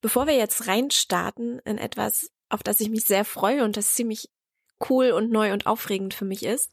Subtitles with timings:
[0.00, 4.30] Bevor wir jetzt reinstarten in etwas, auf das ich mich sehr freue und das ziemlich
[4.88, 6.70] cool und neu und aufregend für mich ist,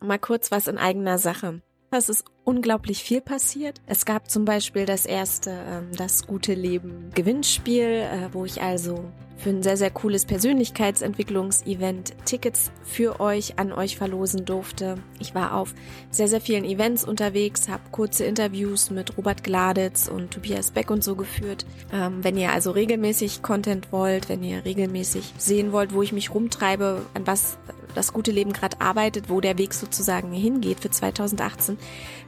[0.00, 1.62] mal kurz was in eigener Sache.
[1.92, 3.80] Es ist unglaublich viel passiert.
[3.86, 9.10] Es gab zum Beispiel das erste ähm, Das gute Leben Gewinnspiel, äh, wo ich also
[9.36, 14.98] für ein sehr, sehr cooles Persönlichkeitsentwicklungsevent Tickets für euch an euch verlosen durfte.
[15.18, 15.74] Ich war auf
[16.10, 21.02] sehr, sehr vielen Events unterwegs, habe kurze Interviews mit Robert Gladitz und Tobias Beck und
[21.02, 21.66] so geführt.
[21.92, 26.32] Ähm, wenn ihr also regelmäßig Content wollt, wenn ihr regelmäßig sehen wollt, wo ich mich
[26.32, 27.58] rumtreibe, an was
[27.94, 31.78] das gute Leben gerade arbeitet, wo der Weg sozusagen hingeht für 2018,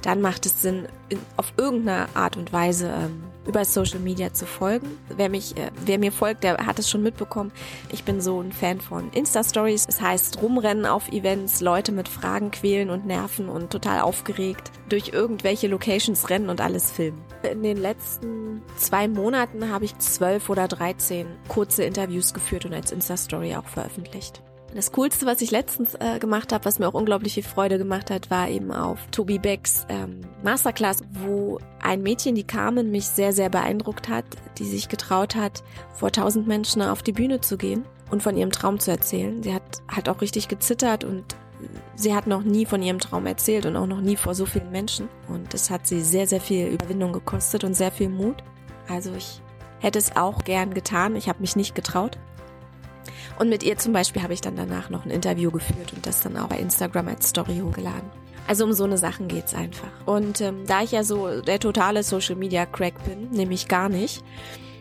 [0.02, 4.46] dann macht es Sinn, in, auf irgendeine Art und Weise ähm, über Social Media zu
[4.46, 4.98] folgen.
[5.16, 7.52] Wer mich, äh, wer mir folgt, der hat es schon mitbekommen.
[7.90, 9.86] Ich bin so ein Fan von Insta Stories.
[9.86, 15.10] Das heißt, rumrennen auf Events, Leute mit Fragen quälen und nerven und total aufgeregt durch
[15.12, 17.22] irgendwelche Locations rennen und alles filmen.
[17.50, 22.92] In den letzten zwei Monaten habe ich zwölf oder dreizehn kurze Interviews geführt und als
[22.92, 24.42] Insta Story auch veröffentlicht.
[24.74, 28.10] Das Coolste, was ich letztens äh, gemacht habe, was mir auch unglaublich viel Freude gemacht
[28.10, 33.34] hat, war eben auf Toby Becks ähm, Masterclass, wo ein Mädchen, die Carmen, mich sehr,
[33.34, 34.24] sehr beeindruckt hat,
[34.58, 35.62] die sich getraut hat,
[35.92, 39.42] vor tausend Menschen auf die Bühne zu gehen und von ihrem Traum zu erzählen.
[39.42, 41.36] Sie hat halt auch richtig gezittert und
[41.94, 44.70] sie hat noch nie von ihrem Traum erzählt und auch noch nie vor so vielen
[44.70, 45.08] Menschen.
[45.28, 48.42] Und das hat sie sehr, sehr viel Überwindung gekostet und sehr viel Mut.
[48.88, 49.42] Also ich
[49.80, 51.14] hätte es auch gern getan.
[51.16, 52.18] Ich habe mich nicht getraut.
[53.42, 56.20] Und mit ihr zum Beispiel habe ich dann danach noch ein Interview geführt und das
[56.20, 58.08] dann auch bei Instagram als Story hochgeladen.
[58.46, 59.90] Also um so eine Sachen geht's einfach.
[60.06, 64.22] Und ähm, da ich ja so der totale Social Media Crack bin, nämlich gar nicht,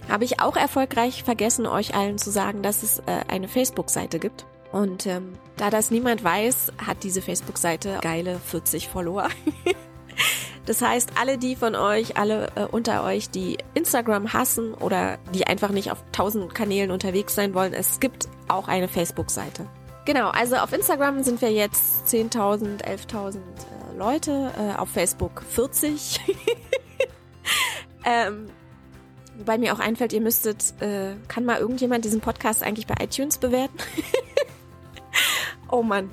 [0.07, 4.45] habe ich auch erfolgreich vergessen, euch allen zu sagen, dass es äh, eine Facebook-Seite gibt.
[4.71, 9.27] Und ähm, da das niemand weiß, hat diese Facebook-Seite geile 40 Follower.
[10.65, 15.47] Das heißt, alle die von euch, alle äh, unter euch, die Instagram hassen oder die
[15.47, 19.67] einfach nicht auf tausend Kanälen unterwegs sein wollen, es gibt auch eine Facebook-Seite.
[20.05, 26.19] Genau, also auf Instagram sind wir jetzt 10.000, 11.000 äh, Leute, äh, auf Facebook 40.
[28.05, 28.47] ähm,
[29.37, 33.37] wobei mir auch einfällt, ihr müsstet, äh, kann mal irgendjemand diesen Podcast eigentlich bei iTunes
[33.37, 33.77] bewerten?
[35.69, 36.09] oh Mann,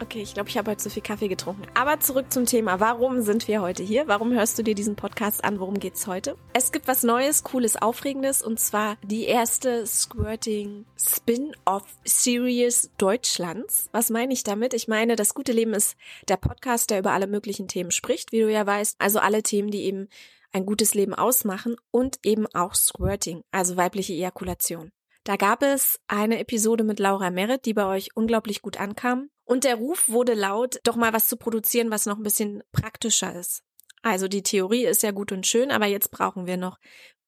[0.00, 1.62] Okay, ich glaube, ich habe heute zu viel Kaffee getrunken.
[1.74, 2.80] Aber zurück zum Thema.
[2.80, 4.08] Warum sind wir heute hier?
[4.08, 5.60] Warum hörst du dir diesen Podcast an?
[5.60, 6.36] Worum geht's heute?
[6.52, 13.88] Es gibt was Neues, Cooles, Aufregendes und zwar die erste Squirting Spin-off Series Deutschlands.
[13.92, 14.74] Was meine ich damit?
[14.74, 15.96] Ich meine, das gute Leben ist
[16.28, 18.96] der Podcast, der über alle möglichen Themen spricht, wie du ja weißt.
[18.98, 20.08] Also alle Themen, die eben
[20.52, 24.90] ein gutes Leben ausmachen und eben auch Squirting, also weibliche Ejakulation.
[25.24, 29.30] Da gab es eine Episode mit Laura Merritt, die bei euch unglaublich gut ankam.
[29.44, 33.34] Und der Ruf wurde laut, doch mal was zu produzieren, was noch ein bisschen praktischer
[33.34, 33.62] ist.
[34.02, 36.78] Also die Theorie ist ja gut und schön, aber jetzt brauchen wir noch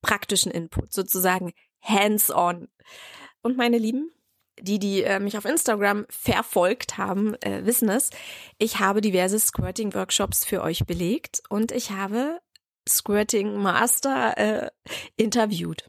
[0.03, 2.69] praktischen Input, sozusagen hands-on.
[3.43, 4.11] Und meine Lieben,
[4.61, 8.11] die, die äh, mich auf Instagram verfolgt haben, äh, wissen es.
[8.59, 12.41] Ich habe diverse Squirting-Workshops für euch belegt und ich habe
[12.89, 14.71] Squirting Master äh,
[15.17, 15.89] interviewt.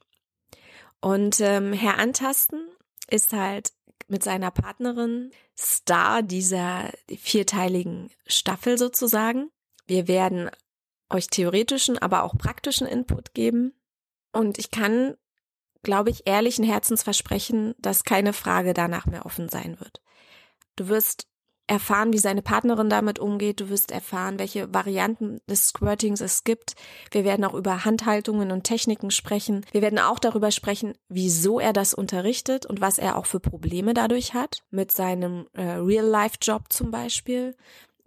[1.00, 2.68] Und ähm, Herr Antasten
[3.10, 3.72] ist halt
[4.08, 9.50] mit seiner Partnerin Star dieser vierteiligen Staffel sozusagen.
[9.86, 10.50] Wir werden
[11.10, 13.74] euch theoretischen, aber auch praktischen Input geben.
[14.34, 15.16] Und ich kann,
[15.84, 20.02] glaube ich, ehrlichen Herzens versprechen, dass keine Frage danach mehr offen sein wird.
[20.76, 21.28] Du wirst
[21.68, 23.60] erfahren, wie seine Partnerin damit umgeht.
[23.60, 26.76] Du wirst erfahren, welche Varianten des Squirtings es gibt.
[27.12, 29.66] Wir werden auch über Handhaltungen und Techniken sprechen.
[29.72, 33.94] Wir werden auch darüber sprechen, wieso er das unterrichtet und was er auch für Probleme
[33.94, 34.64] dadurch hat.
[34.72, 37.56] Mit seinem äh, Real-Life-Job zum Beispiel.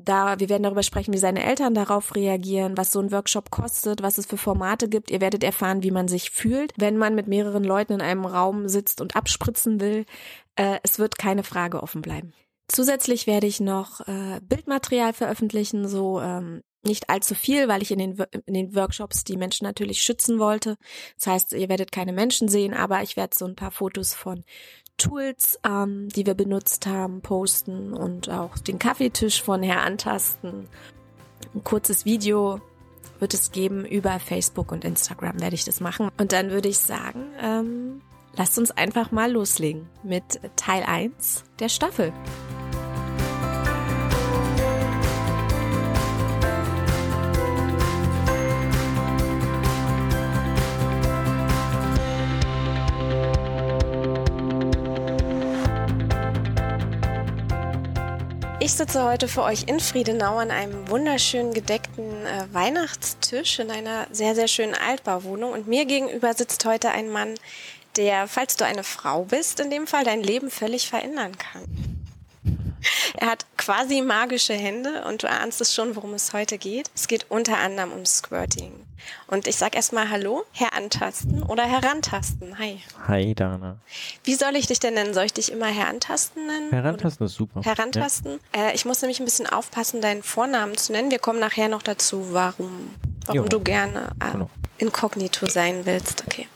[0.03, 4.03] Da, wir werden darüber sprechen, wie seine Eltern darauf reagieren, was so ein Workshop kostet,
[4.03, 5.11] was es für Formate gibt.
[5.11, 8.67] Ihr werdet erfahren, wie man sich fühlt, wenn man mit mehreren Leuten in einem Raum
[8.69, 10.07] sitzt und abspritzen will.
[10.57, 12.33] Äh, es wird keine Frage offen bleiben.
[12.71, 17.99] Zusätzlich werde ich noch äh, Bildmaterial veröffentlichen, so ähm, nicht allzu viel, weil ich in
[17.99, 20.77] den, in den Workshops die Menschen natürlich schützen wollte.
[21.17, 24.45] Das heißt, ihr werdet keine Menschen sehen, aber ich werde so ein paar Fotos von
[24.99, 30.69] Tools, ähm, die wir benutzt haben, posten und auch den Kaffeetisch von Herr Antasten.
[31.53, 32.61] Ein kurzes Video
[33.19, 36.09] wird es geben über Facebook und Instagram werde ich das machen.
[36.19, 38.01] Und dann würde ich sagen, ähm,
[38.37, 42.13] lasst uns einfach mal loslegen mit Teil 1 der Staffel.
[58.71, 64.07] Ich sitze heute für euch in Friedenau an einem wunderschön gedeckten äh, Weihnachtstisch in einer
[64.13, 65.51] sehr, sehr schönen Altbauwohnung.
[65.51, 67.35] Und mir gegenüber sitzt heute ein Mann,
[67.97, 71.65] der, falls du eine Frau bist, in dem Fall dein Leben völlig verändern kann.
[73.17, 76.93] Er hat quasi magische Hände und du ahnst es schon, worum es heute geht.
[76.95, 78.87] Es geht unter anderem um Squirting.
[79.27, 82.59] Und ich sag erstmal Hallo, Herr Antasten oder Herantasten.
[82.59, 82.81] Hi.
[83.07, 83.77] Hi, Dana.
[84.25, 85.15] Wie soll ich dich denn nennen?
[85.15, 86.71] Soll ich dich immer Herantasten nennen?
[86.71, 87.63] Herantasten ist super.
[87.63, 88.41] Herantasten?
[88.55, 88.69] Ja.
[88.69, 91.11] Äh, ich muss nämlich ein bisschen aufpassen, deinen Vornamen zu nennen.
[91.11, 92.91] Wir kommen nachher noch dazu, warum,
[93.27, 94.51] warum du gerne äh, genau.
[94.79, 96.25] inkognito sein willst.
[96.27, 96.49] Okay.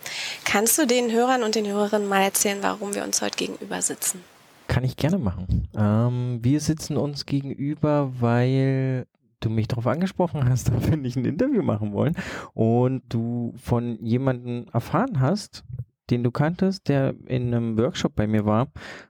[0.45, 4.23] Kannst du den Hörern und den Hörerinnen mal erzählen, warum wir uns heute gegenüber sitzen?
[4.67, 5.69] Kann ich gerne machen.
[5.77, 9.07] Ähm, wir sitzen uns gegenüber, weil
[9.45, 12.15] du mich darauf angesprochen hast, dass wir nicht ein Interview machen wollen
[12.55, 15.65] und du von jemandem erfahren hast,
[16.11, 18.69] den du kanntest, der in einem Workshop bei mir war,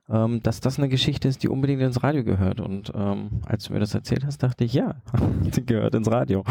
[0.09, 2.61] ähm, dass das eine Geschichte ist, die unbedingt ins Radio gehört.
[2.61, 4.95] Und ähm, als du mir das erzählt hast, dachte ich, ja,
[5.41, 6.45] die gehört ins Radio.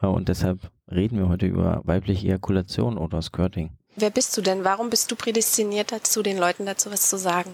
[0.00, 3.70] Äh, und deshalb reden wir heute über weibliche Ejakulation oder Skirting.
[3.96, 4.64] Wer bist du denn?
[4.64, 7.50] Warum bist du prädestiniert dazu, den Leuten dazu was zu sagen?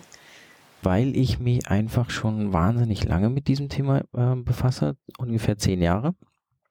[0.83, 6.15] Weil ich mich einfach schon wahnsinnig lange mit diesem Thema äh, befasse, ungefähr zehn Jahre.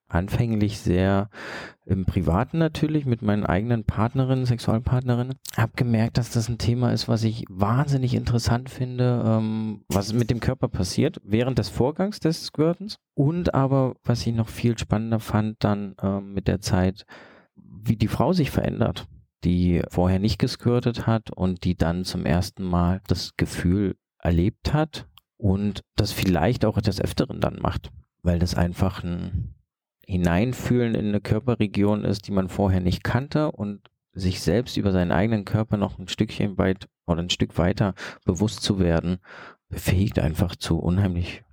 [0.10, 1.30] Anfänglich sehr
[1.86, 5.36] im Privaten natürlich mit meinen eigenen Partnerinnen, Sexualpartnerinnen.
[5.58, 10.30] Hab gemerkt, dass das ein Thema ist, was ich wahnsinnig interessant finde, ähm, was mit
[10.30, 15.20] dem Körper passiert während des Vorgangs des Squirtens und aber, was ich noch viel spannender
[15.20, 17.06] fand, dann ähm, mit der Zeit,
[17.56, 19.08] wie die Frau sich verändert
[19.44, 25.08] die vorher nicht gesquirtet hat und die dann zum ersten Mal das Gefühl erlebt hat
[25.38, 27.92] und das vielleicht auch etwas Öfteren dann macht,
[28.24, 29.56] weil das einfach ein
[30.06, 35.12] Hineinfühlen in eine Körperregion ist, die man vorher nicht kannte und sich selbst über seinen
[35.12, 37.94] eigenen Körper noch ein Stückchen weit oder ein Stück weiter
[38.26, 39.20] bewusst zu werden,
[39.70, 41.44] befähigt einfach zu unheimlich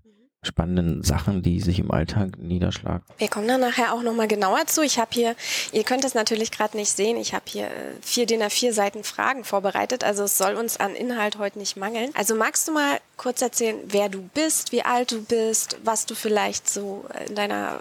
[0.47, 3.05] spannenden Sachen, die sich im Alltag niederschlagen.
[3.19, 4.83] Wir kommen da nachher auch nochmal genauer zu.
[4.83, 5.37] Ich habe hier,
[5.73, 9.05] ihr könnt es natürlich gerade nicht sehen, ich habe hier äh, vier DIN A4 Seiten
[9.05, 12.11] Fragen vorbereitet, also es soll uns an Inhalt heute nicht mangeln.
[12.15, 16.15] Also magst du mal kurz erzählen, wer du bist, wie alt du bist, was du
[16.15, 17.81] vielleicht so in deiner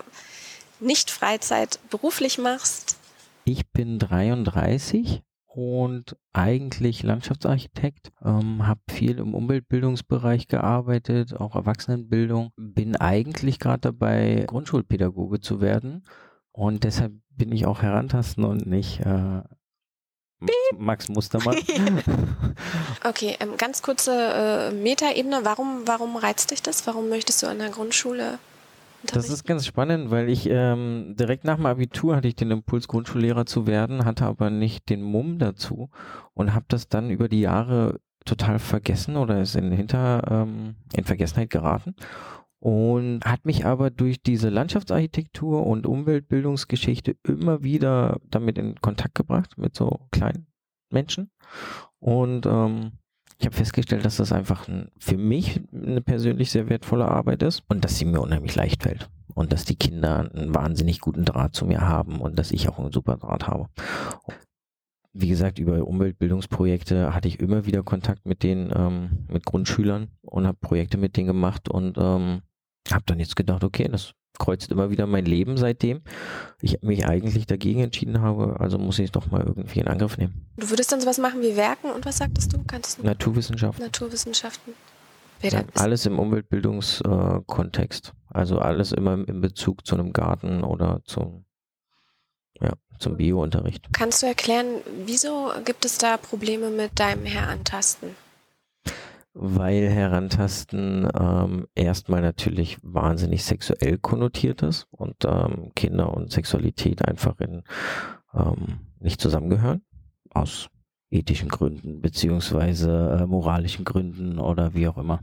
[0.79, 2.97] Nicht-Freizeit beruflich machst?
[3.45, 5.21] Ich bin 33
[5.53, 14.45] und eigentlich Landschaftsarchitekt, ähm, habe viel im Umweltbildungsbereich gearbeitet, auch Erwachsenenbildung, bin eigentlich gerade dabei,
[14.47, 16.07] Grundschulpädagoge zu werden
[16.51, 19.43] und deshalb bin ich auch herantasten und nicht äh,
[20.75, 21.57] Max Mustermann.
[23.07, 25.41] okay, ähm, ganz kurze äh, Metaebene.
[25.43, 26.87] Warum, warum reizt dich das?
[26.87, 28.39] Warum möchtest du an der Grundschule
[29.11, 32.87] das ist ganz spannend, weil ich ähm, direkt nach dem Abitur hatte ich den Impuls,
[32.87, 35.89] Grundschullehrer zu werden, hatte aber nicht den Mumm dazu
[36.33, 41.03] und habe das dann über die Jahre total vergessen oder ist in hinter ähm, in
[41.03, 41.95] Vergessenheit geraten
[42.59, 49.57] und hat mich aber durch diese Landschaftsarchitektur und Umweltbildungsgeschichte immer wieder damit in Kontakt gebracht
[49.57, 50.47] mit so kleinen
[50.89, 51.29] Menschen
[51.99, 52.93] und ähm,
[53.37, 57.63] ich habe festgestellt, dass das einfach ein, für mich eine persönlich sehr wertvolle Arbeit ist
[57.67, 59.09] und dass sie mir unheimlich leicht fällt.
[59.33, 62.77] Und dass die Kinder einen wahnsinnig guten Draht zu mir haben und dass ich auch
[62.77, 63.67] einen super Draht habe.
[65.11, 70.47] Wie gesagt, über Umweltbildungsprojekte hatte ich immer wieder Kontakt mit den, ähm, mit Grundschülern und
[70.47, 72.41] habe Projekte mit denen gemacht und ähm,
[72.91, 76.01] habe dann jetzt gedacht, okay, das kreuzt immer wieder mein Leben seitdem.
[76.61, 80.17] Ich mich eigentlich dagegen entschieden habe, also muss ich es doch mal irgendwie in Angriff
[80.17, 80.45] nehmen.
[80.57, 82.63] Du würdest dann sowas machen wie Werken und was sagtest du?
[82.65, 83.03] Kannst du?
[83.03, 83.83] Naturwissenschaften.
[83.83, 84.73] Naturwissenschaften.
[85.41, 88.07] Ja, alles im Umweltbildungskontext.
[88.07, 91.45] Äh, also alles immer in Bezug zu einem Garten oder zum,
[92.61, 93.89] ja, zum Biounterricht.
[93.91, 94.65] Kannst du erklären,
[95.05, 98.15] wieso gibt es da Probleme mit deinem Herantasten?
[99.33, 107.39] Weil Herantasten ähm, erstmal natürlich wahnsinnig sexuell konnotiert ist und ähm, Kinder und Sexualität einfach
[107.39, 107.63] in,
[108.33, 109.83] ähm, nicht zusammengehören
[110.29, 110.67] aus
[111.09, 115.19] ethischen Gründen beziehungsweise äh, moralischen Gründen oder wie auch immer.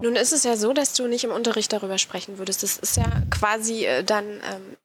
[0.00, 2.62] Nun ist es ja so, dass du nicht im Unterricht darüber sprechen würdest.
[2.62, 4.24] Das ist ja quasi äh, dann.
[4.24, 4.76] Ähm,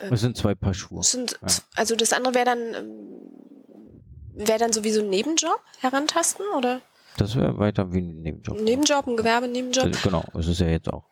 [0.00, 1.02] äh, es sind zwei Paar Schuhe.
[1.02, 1.48] Sind, ja.
[1.76, 6.80] Also das andere wäre dann ähm, wäre dann sowieso ein Nebenjob herantasten oder?
[7.18, 8.60] Das wäre weiter wie ein Nebenjob.
[8.60, 9.90] Nebenjob, ein Gewerbe, Nebenjob.
[10.02, 11.04] Genau, es ist ja jetzt auch.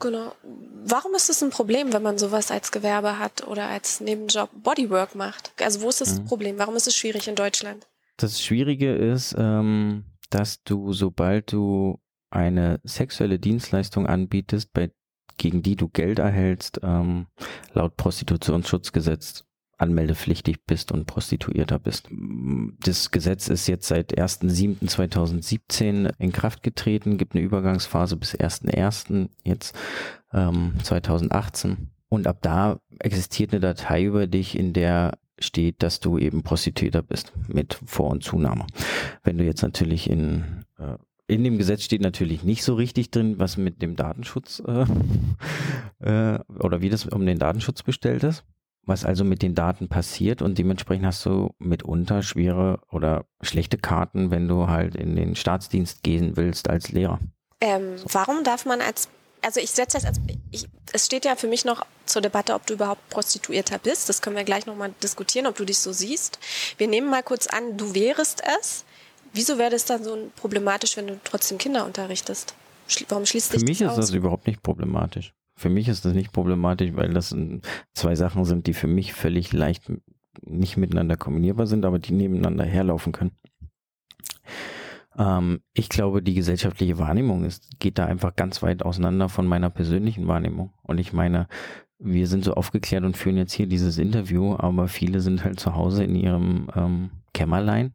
[0.00, 0.32] Genau.
[0.84, 5.14] Warum ist es ein Problem, wenn man sowas als Gewerbe hat oder als Nebenjob Bodywork
[5.14, 5.52] macht?
[5.62, 6.24] Also wo ist das mhm.
[6.24, 6.58] Problem?
[6.58, 7.86] Warum ist es schwierig in Deutschland?
[8.16, 12.00] Das Schwierige ist, ähm, dass du, sobald du
[12.30, 14.90] eine sexuelle Dienstleistung anbietest, bei,
[15.36, 17.28] gegen die du Geld erhältst, ähm,
[17.72, 19.44] laut Prostitutionsschutzgesetz
[19.82, 22.08] anmeldepflichtig bist und Prostituierter bist.
[22.84, 29.28] Das Gesetz ist jetzt seit 1.7.2017 in Kraft getreten, gibt eine Übergangsphase bis 1.1.
[29.44, 29.76] jetzt
[30.32, 31.90] ähm, 2018.
[32.08, 37.02] Und ab da existiert eine Datei über dich, in der steht, dass du eben Prostituierter
[37.02, 38.66] bist mit Vor- und Zunahme.
[39.24, 40.96] Wenn du jetzt natürlich in äh,
[41.28, 44.84] in dem Gesetz steht natürlich nicht so richtig drin, was mit dem Datenschutz äh,
[46.34, 48.44] äh, oder wie das um den Datenschutz bestellt ist
[48.84, 54.30] was also mit den Daten passiert und dementsprechend hast du mitunter schwere oder schlechte Karten,
[54.30, 57.20] wenn du halt in den Staatsdienst gehen willst als Lehrer.
[57.60, 59.08] Ähm, warum darf man als,
[59.40, 60.20] also ich setze das als,
[60.50, 64.08] ich, es steht ja für mich noch zur Debatte, ob du überhaupt Prostituierter bist.
[64.08, 66.40] Das können wir gleich nochmal diskutieren, ob du dich so siehst.
[66.76, 68.84] Wir nehmen mal kurz an, du wärest es.
[69.32, 72.54] Wieso wäre das dann so problematisch, wenn du trotzdem Kinder unterrichtest?
[73.08, 74.06] Warum schließt Für dich mich das ist aus?
[74.06, 75.32] das überhaupt nicht problematisch.
[75.54, 77.34] Für mich ist das nicht problematisch, weil das
[77.92, 79.92] zwei Sachen sind, die für mich völlig leicht
[80.42, 83.32] nicht miteinander kombinierbar sind, aber die nebeneinander herlaufen können.
[85.18, 89.70] Ähm, ich glaube, die gesellschaftliche Wahrnehmung ist, geht da einfach ganz weit auseinander von meiner
[89.70, 90.72] persönlichen Wahrnehmung.
[90.82, 91.48] Und ich meine,
[91.98, 95.74] wir sind so aufgeklärt und führen jetzt hier dieses Interview, aber viele sind halt zu
[95.74, 97.92] Hause in ihrem ähm, Kämmerlein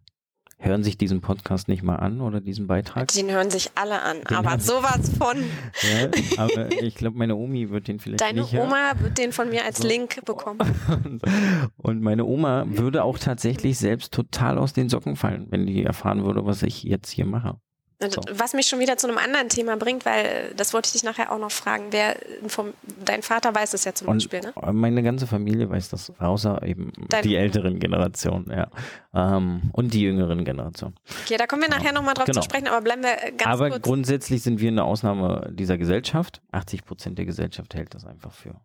[0.57, 3.09] hören sich diesen Podcast nicht mal an oder diesen Beitrag.
[3.09, 5.37] Den hören sich alle an, den aber sowas von.
[5.37, 8.67] Ja, aber ich glaube, meine Omi wird den vielleicht Deine nicht hören.
[8.67, 9.87] Oma wird den von mir als so.
[9.87, 10.59] Link bekommen.
[11.77, 16.25] Und meine Oma würde auch tatsächlich selbst total aus den Socken fallen, wenn die erfahren
[16.25, 17.59] würde, was ich jetzt hier mache.
[17.99, 18.21] So.
[18.31, 21.31] Was mich schon wieder zu einem anderen Thema bringt, weil das wollte ich dich nachher
[21.31, 21.87] auch noch fragen.
[21.89, 22.15] Wer
[22.47, 22.73] vom,
[23.03, 24.53] dein Vater weiß es ja zum und Beispiel, ne?
[24.71, 28.67] Meine ganze Familie weiß das, außer eben Deine die älteren Generationen, ja.
[29.15, 30.95] Ähm, und die jüngeren Generationen.
[31.23, 32.41] Okay, da kommen wir nachher nochmal drauf genau.
[32.41, 33.73] zu sprechen, aber bleiben wir ganz aber kurz.
[33.73, 36.41] Aber grundsätzlich sind wir eine Ausnahme dieser Gesellschaft.
[36.51, 38.61] 80 Prozent der Gesellschaft hält das einfach für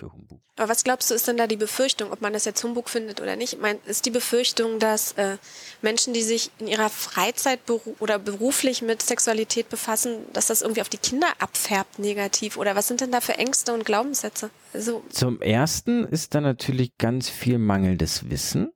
[0.00, 0.40] für Humbug.
[0.56, 3.20] Aber was glaubst du, ist denn da die Befürchtung, ob man das jetzt Humbug findet
[3.20, 3.54] oder nicht?
[3.54, 5.36] Ich meine, ist die Befürchtung, dass äh,
[5.80, 10.80] Menschen, die sich in ihrer Freizeit beru oder beruflich mit Sexualität befassen, dass das irgendwie
[10.80, 12.56] auf die Kinder abfärbt negativ?
[12.56, 14.50] Oder was sind denn da für Ängste und Glaubenssätze?
[14.74, 18.72] Also Zum Ersten ist da natürlich ganz viel mangelndes Wissen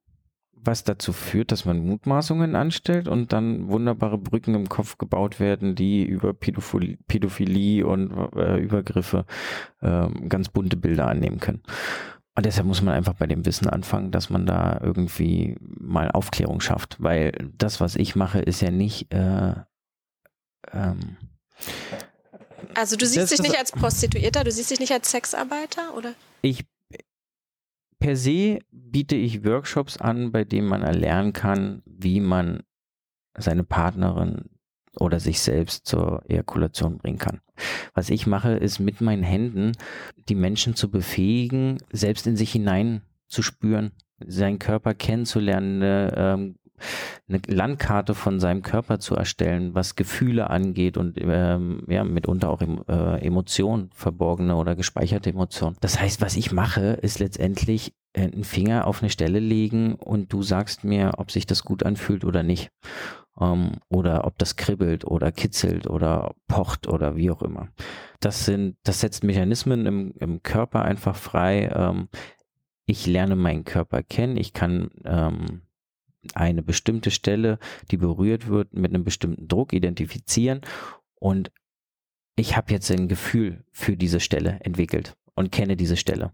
[0.64, 5.75] was dazu führt, dass man Mutmaßungen anstellt und dann wunderbare Brücken im Kopf gebaut werden,
[5.75, 9.26] die über Pädophilie, Pädophilie und äh, Übergriffe
[9.80, 11.62] äh, ganz bunte Bilder annehmen können.
[12.37, 16.61] Und deshalb muss man einfach bei dem Wissen anfangen, dass man da irgendwie mal Aufklärung
[16.61, 19.54] schafft, weil das, was ich mache, ist ja nicht äh,
[20.73, 21.16] ähm,
[22.75, 26.14] also du siehst dich nicht als Prostituierter, du siehst dich nicht als Sexarbeiter, oder?
[26.42, 26.64] Ich
[27.99, 32.63] per se biete ich Workshops an, bei denen man erlernen kann, wie man
[33.37, 34.51] seine Partnerin
[34.99, 37.41] oder sich selbst zur Ejakulation bringen kann.
[37.95, 39.73] Was ich mache, ist mit meinen Händen
[40.29, 43.93] die Menschen zu befähigen, selbst in sich hinein zu spüren,
[44.25, 46.59] seinen Körper kennenzulernen, eine, ähm,
[47.28, 52.61] eine Landkarte von seinem Körper zu erstellen, was Gefühle angeht und ähm, ja, mitunter auch
[52.61, 55.76] äh, Emotionen, verborgene oder gespeicherte Emotionen.
[55.81, 60.33] Das heißt, was ich mache, ist letztendlich äh, einen Finger auf eine Stelle legen und
[60.33, 62.71] du sagst mir, ob sich das gut anfühlt oder nicht.
[63.40, 67.69] Ähm, oder ob das kribbelt oder kitzelt oder pocht oder wie auch immer.
[68.21, 71.71] Das sind, das setzt Mechanismen im, im Körper einfach frei.
[71.75, 72.09] Ähm,
[72.87, 74.37] ich lerne meinen Körper kennen.
[74.37, 75.62] Ich kann ähm,
[76.35, 77.59] eine bestimmte Stelle,
[77.90, 80.61] die berührt wird, mit einem bestimmten Druck identifizieren
[81.14, 81.50] und
[82.37, 86.33] ich habe jetzt ein Gefühl für diese Stelle entwickelt und kenne diese Stelle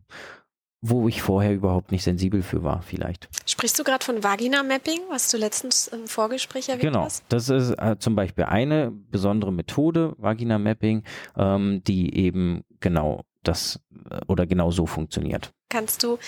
[0.82, 3.28] wo ich vorher überhaupt nicht sensibel für war, vielleicht.
[3.46, 7.04] Sprichst du gerade von Vagina-Mapping, was du letztens im Vorgespräch erwähnt genau.
[7.04, 7.28] hast?
[7.28, 11.04] Genau, das ist äh, zum Beispiel eine besondere Methode, Vagina-Mapping,
[11.36, 13.80] ähm, die eben genau das
[14.10, 15.52] äh, oder genau so funktioniert.
[15.68, 16.18] Kannst du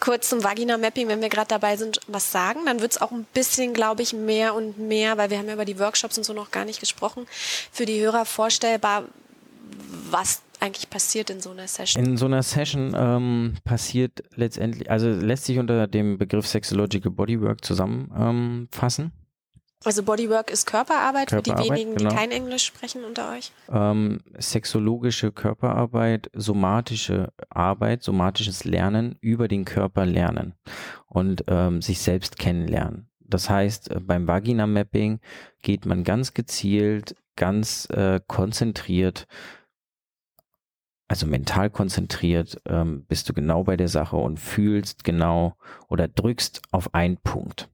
[0.00, 2.60] kurz zum Vagina-Mapping, wenn wir gerade dabei sind, was sagen?
[2.66, 5.54] Dann wird es auch ein bisschen, glaube ich, mehr und mehr, weil wir haben ja
[5.54, 7.26] über die Workshops und so noch gar nicht gesprochen,
[7.70, 9.04] für die Hörer vorstellbar,
[10.10, 12.04] was eigentlich passiert in so einer Session?
[12.04, 17.64] In so einer Session ähm, passiert letztendlich, also lässt sich unter dem Begriff Sexological Bodywork
[17.64, 19.04] zusammenfassen.
[19.06, 19.19] Ähm,
[19.84, 22.10] also Bodywork ist Körperarbeit, Körperarbeit für die wenigen, genau.
[22.10, 23.52] die kein Englisch sprechen unter euch?
[23.70, 30.54] Ähm, sexologische Körperarbeit, somatische Arbeit, somatisches Lernen über den Körper lernen
[31.06, 33.08] und ähm, sich selbst kennenlernen.
[33.20, 35.20] Das heißt, äh, beim Vagina-Mapping
[35.62, 39.26] geht man ganz gezielt, ganz äh, konzentriert
[41.10, 45.56] also mental konzentriert, ähm, bist du genau bei der Sache und fühlst genau
[45.88, 47.68] oder drückst auf einen Punkt.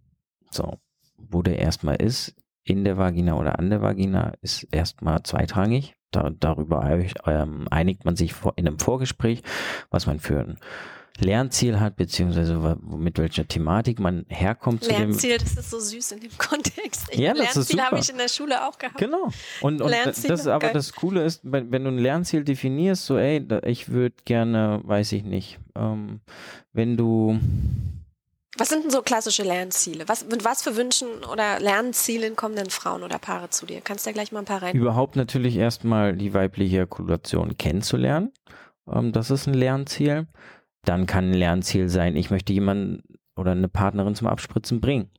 [0.51, 0.79] So,
[1.19, 5.95] wo der erstmal ist, in der Vagina oder an der Vagina, ist erstmal zweitrangig.
[6.11, 9.43] Da, darüber ähm, einigt man sich vor, in einem Vorgespräch,
[9.91, 10.59] was man für ein
[11.19, 16.21] Lernziel hat, beziehungsweise mit welcher Thematik man herkommt zu Lernziel, das ist so süß in
[16.21, 17.07] dem Kontext.
[17.11, 18.99] Ich, Ja, das ist Lernziel habe ich in der Schule auch gehabt.
[18.99, 19.31] Genau.
[19.61, 20.75] Und, und Lernziele, das aber geil.
[20.75, 25.13] das Coole ist, wenn, wenn du ein Lernziel definierst, so ey, ich würde gerne, weiß
[25.13, 26.21] ich nicht, ähm,
[26.73, 27.39] wenn du
[28.59, 30.09] Was sind denn so klassische Lernziele?
[30.09, 33.81] Was, mit was für Wünschen oder Lernzielen kommen denn Frauen oder Paare zu dir?
[33.83, 34.75] Kannst du ja gleich mal ein paar rein.
[34.75, 38.33] überhaupt natürlich erstmal die weibliche Ejakulation kennenzulernen,
[38.91, 40.27] ähm, das ist ein Lernziel.
[40.85, 43.03] Dann kann ein Lernziel sein, ich möchte jemanden
[43.37, 45.11] oder eine Partnerin zum Abspritzen bringen.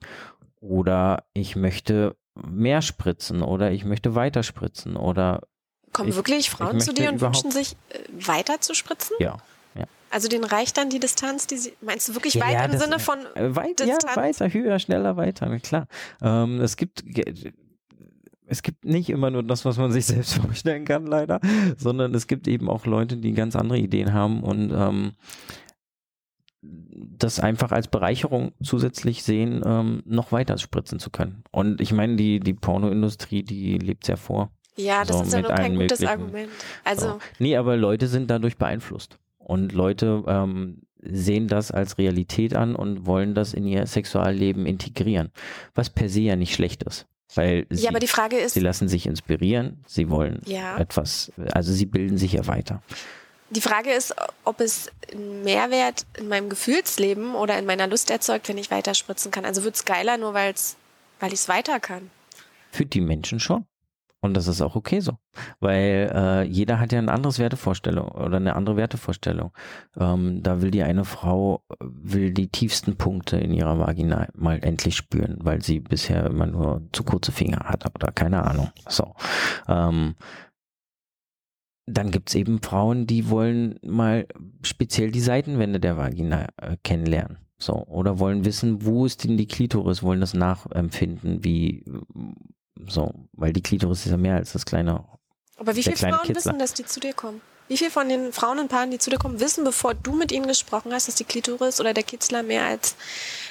[0.59, 5.41] Oder ich möchte mehr spritzen oder ich möchte weiter spritzen oder
[5.93, 9.15] Kommen ich- wirklich ich Frauen zu dir und wünschen sich äh, weiter zu spritzen?
[9.19, 9.37] ja.
[10.09, 12.77] Also denen reicht dann die Distanz, die sie, meinst du wirklich Ja, weit ja, im
[12.77, 14.15] Sinne von, Weit, ja, Distanz.
[14.15, 15.87] weiter, höher, schneller, weiter, klar.
[16.21, 17.03] Ähm, es gibt
[18.49, 21.39] es gibt nicht immer nur das, was man sich selbst vorstellen kann, leider,
[21.77, 25.11] sondern es gibt eben auch Leute, die ganz andere Ideen haben und ähm,
[26.61, 31.43] das einfach als Bereicherung zusätzlich sehen, ähm, noch weiter spritzen zu können.
[31.51, 34.51] Und ich meine, die, die Pornoindustrie, die lebt sehr vor.
[34.75, 36.49] ja, das So, ist ja nur kein gutes Argument.
[36.83, 37.19] Also, So.
[37.39, 39.19] Nee, aber Leute sind dadurch beeinflusst.
[39.47, 45.31] Und Leute ähm, sehen das als Realität an und wollen das in ihr Sexualleben integrieren.
[45.73, 47.05] Was per se ja nicht schlecht ist.
[47.33, 51.31] Weil sie, ja, aber die Frage ist, sie lassen sich inspirieren, sie wollen ja, etwas,
[51.53, 52.81] also sie bilden sich ja weiter.
[53.49, 54.13] die Frage ist,
[54.43, 59.31] ob es einen Mehrwert in meinem Gefühlsleben oder in meiner Lust erzeugt, wenn ich weiterspritzen
[59.31, 59.45] kann.
[59.45, 60.75] Also wird es geiler, nur weil's,
[61.21, 62.09] weil ich es weiter kann.
[62.71, 63.65] Für die Menschen schon.
[64.19, 65.17] Und das ist auch okay so.
[65.59, 69.51] Weil äh, jeder hat ja ein anderes Wertevorstellung oder eine andere Wertevorstellung.
[69.95, 74.59] Ähm, da will die eine Frau, äh, will die tiefsten Punkte in ihrer Vagina mal
[74.63, 78.71] endlich spüren, weil sie bisher immer nur zu kurze Finger hat oder keine Ahnung.
[78.87, 79.13] So.
[79.67, 80.15] Ähm,
[81.85, 84.27] dann gibt's eben Frauen, die wollen mal
[84.61, 87.37] speziell die Seitenwände der Vagina äh, kennenlernen.
[87.59, 91.83] So, oder wollen wissen, wo ist denn die Klitoris, wollen das nachempfinden, wie
[92.87, 95.03] so, weil die Klitoris ist ja mehr als das kleine.
[95.57, 96.35] Aber wie viele Frauen Kitzler.
[96.35, 97.41] wissen, dass die zu dir kommen?
[97.67, 100.31] Wie viele von den Frauen und Paaren, die zu dir kommen, wissen, bevor du mit
[100.31, 102.95] ihnen gesprochen hast, dass die Klitoris oder der Kitzler mehr als.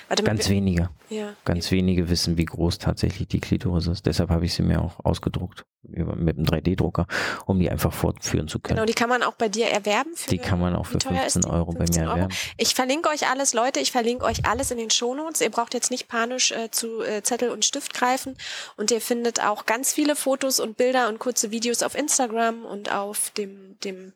[0.08, 1.34] Warte Ganz wir- wenige, Ja.
[1.44, 4.06] ganz wenige wissen, wie groß tatsächlich die Klitoris ist.
[4.06, 7.06] Deshalb habe ich sie mir auch ausgedruckt mit einem 3D-Drucker,
[7.46, 8.76] um die einfach fortführen zu können.
[8.76, 10.10] Genau, die kann man auch bei dir erwerben.
[10.14, 11.48] Für, die kann man auch für teuer ist 15 die?
[11.48, 12.16] Euro bei 15 mir Euro?
[12.18, 12.34] erwerben.
[12.56, 13.80] Ich verlinke euch alles, Leute.
[13.80, 15.40] Ich verlinke euch alles in den Shownotes.
[15.40, 18.36] Ihr braucht jetzt nicht panisch äh, zu äh, Zettel und Stift greifen.
[18.76, 22.92] Und ihr findet auch ganz viele Fotos und Bilder und kurze Videos auf Instagram und
[22.92, 24.12] auf dem, dem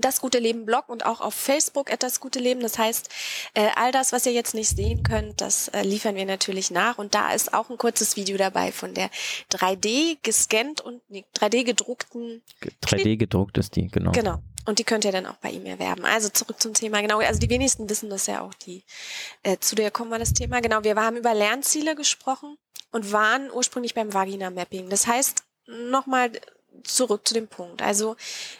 [0.00, 2.60] das gute Leben Blog und auch auf Facebook etwas gute Leben.
[2.60, 3.08] Das heißt,
[3.54, 6.98] äh, all das, was ihr jetzt nicht sehen könnt, das äh, liefern wir natürlich nach.
[6.98, 9.10] Und da ist auch ein kurzes Video dabei von der
[9.52, 12.42] 3D gescannt und nee, 3D gedruckten
[12.84, 14.12] 3D gedruckt ist die, genau.
[14.12, 14.38] Genau.
[14.66, 16.04] Und die könnt ihr dann auch bei ihm erwerben.
[16.04, 17.00] Also zurück zum Thema.
[17.00, 18.84] Genau, also die wenigsten wissen das ja auch, die
[19.42, 20.60] äh, zu dir kommen war das Thema.
[20.60, 22.56] Genau, wir haben über Lernziele gesprochen
[22.92, 24.90] und waren ursprünglich beim Vagina-Mapping.
[24.90, 26.32] Das heißt, nochmal
[26.84, 27.82] zurück zu dem Punkt.
[27.82, 28.16] Also,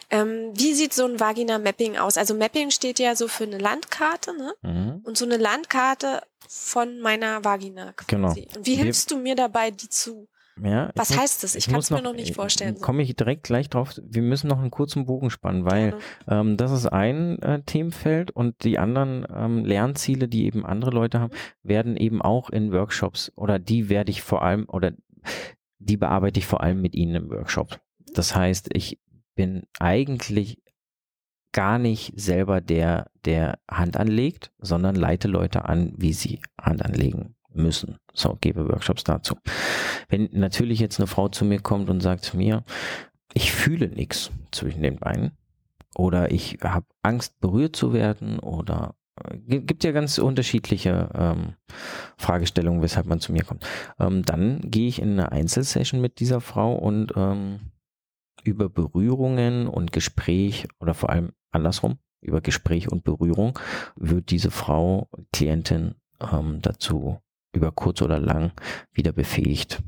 [0.09, 2.17] ähm, wie sieht so ein Vagina-Mapping aus?
[2.17, 4.53] Also Mapping steht ja so für eine Landkarte, ne?
[4.61, 5.01] Mhm.
[5.03, 8.47] Und so eine Landkarte von meiner Vagina quasi.
[8.55, 10.27] Und wie Wir- hilfst du mir dabei, die zu
[10.61, 11.55] Ja, ich Was heißt das?
[11.55, 12.79] Ich muss kann's mir noch nicht vorstellen.
[12.81, 13.93] Komme ich direkt gleich drauf.
[14.03, 15.95] Wir müssen noch einen kurzen Bogen spannen, weil
[16.27, 21.21] ähm, das ist ein äh, Themenfeld und die anderen ähm, Lernziele, die eben andere Leute
[21.21, 21.31] haben,
[21.63, 24.91] werden eben auch in Workshops oder die werde ich vor allem oder
[25.79, 27.79] die bearbeite ich vor allem mit Ihnen im Workshop.
[28.13, 28.99] Das heißt, ich
[29.35, 30.61] bin eigentlich
[31.53, 37.35] gar nicht selber der, der Hand anlegt, sondern leite Leute an, wie sie Hand anlegen
[37.53, 37.97] müssen.
[38.13, 39.35] So, gebe Workshops dazu.
[40.07, 42.63] Wenn natürlich jetzt eine Frau zu mir kommt und sagt zu mir,
[43.33, 45.31] ich fühle nichts zwischen den Beinen
[45.95, 51.55] oder ich habe Angst berührt zu werden oder äh, gi- gibt ja ganz unterschiedliche ähm,
[52.17, 53.65] Fragestellungen, weshalb man zu mir kommt.
[53.99, 57.59] Ähm, dann gehe ich in eine Einzelsession mit dieser Frau und ähm,
[58.43, 63.57] über Berührungen und Gespräch oder vor allem andersrum, über Gespräch und Berührung
[63.95, 67.19] wird diese Frau, Klientin, ähm, dazu
[67.53, 68.53] über kurz oder lang
[68.93, 69.83] wieder befähigt,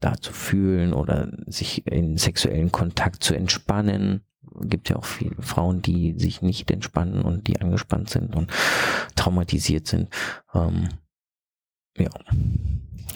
[0.00, 4.22] da zu fühlen oder sich in sexuellen Kontakt zu entspannen.
[4.62, 8.50] Gibt ja auch viele Frauen, die sich nicht entspannen und die angespannt sind und
[9.14, 10.10] traumatisiert sind.
[10.52, 10.88] Ähm,
[11.96, 12.10] ja,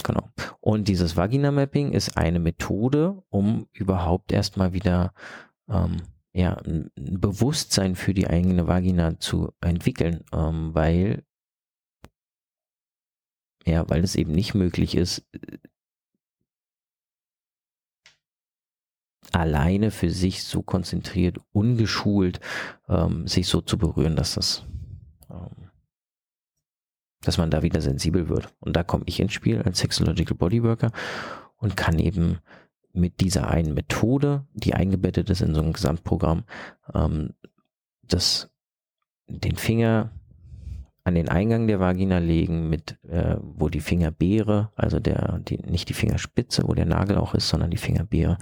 [0.05, 0.29] genau.
[0.61, 5.13] Und dieses Vagina-Mapping ist eine Methode, um überhaupt erstmal wieder
[5.69, 11.25] ähm, ja, ein ein Bewusstsein für die eigene Vagina zu entwickeln, ähm, weil
[13.67, 15.27] ja, weil es eben nicht möglich ist,
[19.33, 22.41] alleine für sich so konzentriert, ungeschult,
[22.89, 24.67] ähm, sich so zu berühren, dass das
[25.31, 25.68] ähm,
[27.23, 28.53] dass man da wieder sensibel wird.
[28.61, 30.93] Und da komme ich ins Spiel als Sexological Bodyworker
[31.57, 32.39] und kann eben
[32.93, 36.45] mit dieser einen Methode, die eingebettet ist in so ein Gesamtprogramm,
[36.95, 37.35] ähm,
[38.03, 38.51] das,
[39.27, 40.13] den Finger
[41.05, 45.89] an den Eingang der Vagina legen, mit äh, wo die Fingerbeere, also der, die, nicht
[45.89, 48.39] die Fingerspitze, wo der Nagel auch ist, sondern die Fingerbeere,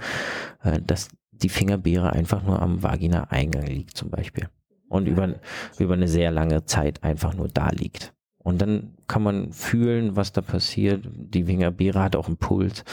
[0.63, 4.49] äh, dass die Fingerbeere einfach nur am Vagina-Eingang liegt zum Beispiel.
[4.89, 5.35] Und über,
[5.79, 8.13] über eine sehr lange Zeit einfach nur da liegt.
[8.47, 11.03] Und dann kann man fühlen, was da passiert.
[11.13, 12.85] Die Fingerbeere hat auch einen Puls.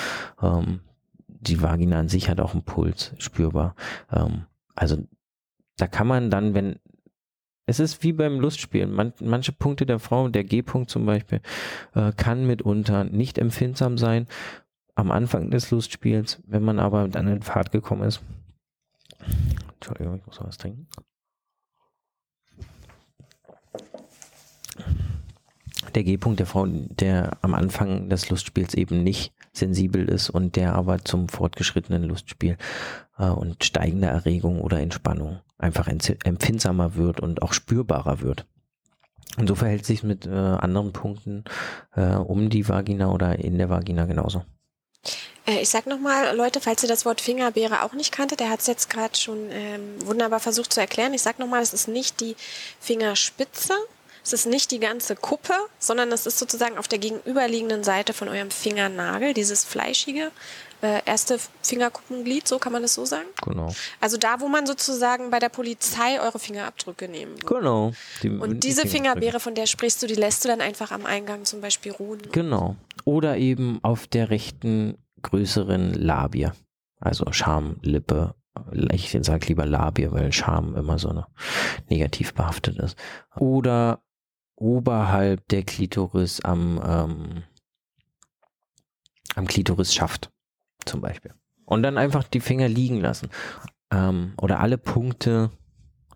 [0.43, 0.81] Ähm,
[1.29, 3.77] die Vagina an sich hat auch einen Puls, spürbar.
[4.11, 4.97] Ähm, also
[5.77, 6.81] da kann man dann, wenn
[7.67, 8.91] es ist wie beim Lustspielen.
[8.91, 11.41] Man, manche Punkte der Frau, der G-Punkt zum Beispiel,
[11.95, 14.27] äh, kann mitunter nicht empfindsam sein
[14.97, 16.43] am Anfang des Lustspiels.
[16.49, 18.23] Wenn man aber dann in Fahrt gekommen ist.
[19.75, 20.89] Entschuldigung, ich muss was trinken.
[25.91, 30.75] Der G-Punkt der Frau, der am Anfang des Lustspiels eben nicht sensibel ist und der
[30.75, 32.57] aber zum fortgeschrittenen Lustspiel
[33.19, 38.47] äh, und steigender Erregung oder Entspannung einfach empfindsamer wird und auch spürbarer wird.
[39.37, 41.45] Und so verhält sich mit äh, anderen Punkten
[41.97, 44.45] äh, um die Vagina oder in der Vagina genauso.
[45.47, 48.61] Äh, ich sag nochmal, Leute, falls ihr das Wort Fingerbeere auch nicht kanntet, der hat
[48.61, 51.15] es jetzt gerade schon ähm, wunderbar versucht zu erklären.
[51.15, 52.37] Ich sag nochmal, es ist nicht die
[52.81, 53.75] Fingerspitze,
[54.25, 58.29] es ist nicht die ganze Kuppe, sondern es ist sozusagen auf der gegenüberliegenden Seite von
[58.29, 60.31] eurem Fingernagel, dieses fleischige
[60.81, 63.27] äh, erste Fingerkuppenglied, so kann man das so sagen?
[63.45, 63.75] Genau.
[64.01, 67.47] Also da, wo man sozusagen bei der Polizei eure Fingerabdrücke nehmen würde.
[67.47, 67.93] Genau.
[68.23, 71.45] Die, Und diese Fingerbeere, von der sprichst du, die lässt du dann einfach am Eingang
[71.45, 72.23] zum Beispiel ruhen.
[72.33, 72.77] Genau.
[73.05, 76.51] Oder eben auf der rechten größeren Labie.
[77.01, 78.35] Also Schamlippe
[78.93, 81.27] ich sage lieber Labie, weil Scham immer so eine
[81.89, 82.97] negativ behaftet ist.
[83.37, 84.01] Oder
[84.65, 87.43] oberhalb der Klitoris am, ähm,
[89.35, 90.31] am Klitorisschaft
[90.87, 91.35] zum Beispiel.
[91.67, 93.29] Und dann einfach die Finger liegen lassen.
[93.91, 95.51] Ähm, oder alle Punkte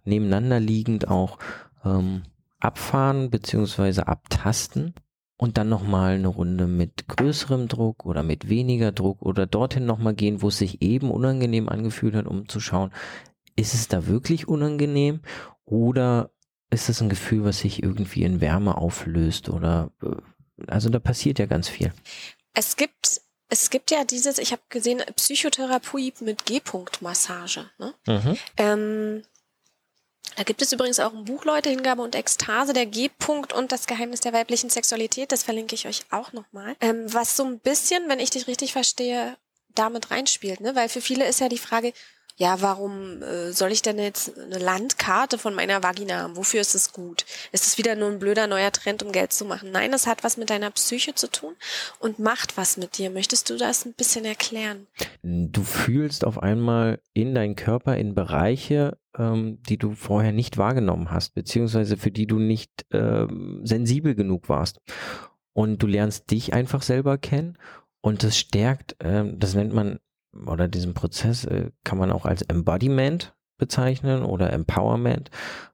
[0.04, 1.38] nebeneinander liegend auch
[1.84, 2.22] ähm,
[2.58, 4.00] abfahren bzw.
[4.02, 4.94] abtasten
[5.36, 10.14] und dann nochmal eine Runde mit größerem Druck oder mit weniger Druck oder dorthin nochmal
[10.14, 12.92] gehen, wo es sich eben unangenehm angefühlt hat, um zu schauen,
[13.56, 15.20] ist es da wirklich unangenehm
[15.66, 16.30] oder
[16.70, 20.16] ist das ein Gefühl, was sich irgendwie in Wärme auflöst oder äh,
[20.66, 21.92] also da passiert ja ganz viel.
[22.54, 27.70] Es gibt es gibt ja dieses, ich habe gesehen, Psychotherapie mit G-Punkt-Massage.
[27.78, 27.94] Ne?
[28.06, 28.38] Mhm.
[28.58, 29.22] Ähm,
[30.36, 33.86] da gibt es übrigens auch ein Buch, Leute, Hingabe und Ekstase, der G-Punkt und das
[33.86, 35.32] Geheimnis der weiblichen Sexualität.
[35.32, 36.76] Das verlinke ich euch auch nochmal.
[36.80, 39.36] Ähm, was so ein bisschen, wenn ich dich richtig verstehe,
[39.74, 40.74] damit reinspielt, ne?
[40.74, 41.92] Weil für viele ist ja die Frage,
[42.38, 46.36] ja, warum äh, soll ich denn jetzt eine Landkarte von meiner Vagina haben?
[46.36, 47.26] Wofür ist es gut?
[47.50, 49.72] Ist es wieder nur ein blöder neuer Trend, um Geld zu machen?
[49.72, 51.54] Nein, es hat was mit deiner Psyche zu tun
[51.98, 53.10] und macht was mit dir.
[53.10, 54.86] Möchtest du das ein bisschen erklären?
[55.22, 61.10] Du fühlst auf einmal in deinen Körper in Bereiche, ähm, die du vorher nicht wahrgenommen
[61.10, 64.78] hast, beziehungsweise für die du nicht ähm, sensibel genug warst.
[65.54, 67.58] Und du lernst dich einfach selber kennen
[68.00, 69.98] und das stärkt, ähm, das nennt man
[70.46, 75.30] oder diesen Prozess äh, kann man auch als Embodiment bezeichnen oder Empowerment,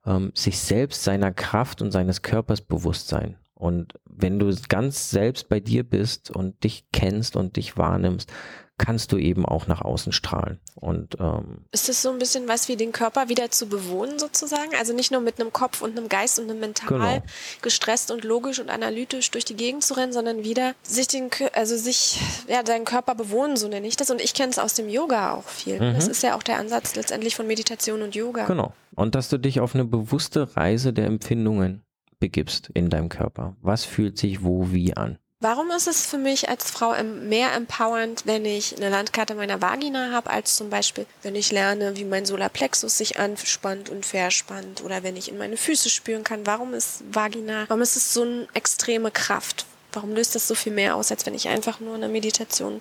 [0.07, 3.37] ähm, sich selbst seiner Kraft und seines Körpers bewusst sein.
[3.55, 8.33] Und wenn du ganz selbst bei dir bist und dich kennst und dich wahrnimmst,
[8.77, 10.59] kannst du eben auch nach außen strahlen.
[10.75, 14.75] Und ähm, ist das so ein bisschen was wie den Körper wieder zu bewohnen sozusagen?
[14.79, 17.23] Also nicht nur mit einem Kopf und einem Geist und einem Mental genau.
[17.63, 21.77] gestresst und logisch und analytisch durch die Gegend zu rennen, sondern wieder sich den, also
[21.77, 24.11] sich ja deinen Körper bewohnen, so nenne ich das.
[24.11, 25.81] Und ich kenne es aus dem Yoga auch viel.
[25.81, 25.95] Mhm.
[25.95, 28.47] Das ist ja auch der Ansatz letztendlich von Meditation und Yoga.
[28.47, 28.73] Genau.
[28.97, 31.85] Und dass du dich auf eine bewusste Reise der Empfindungen
[32.19, 33.57] begibst in deinem Körper.
[33.61, 35.19] Was fühlt sich wo wie an?
[35.45, 40.11] Warum ist es für mich als Frau mehr empowernd, wenn ich eine Landkarte meiner Vagina
[40.11, 45.03] habe, als zum Beispiel, wenn ich lerne, wie mein Solarplexus sich anspannt und verspannt oder
[45.03, 46.47] wenn ich in meine Füße spüren kann?
[46.47, 49.67] Warum ist Vagina, warum ist es so eine extreme Kraft?
[49.93, 52.81] Warum löst das so viel mehr aus, als wenn ich einfach nur in der Meditation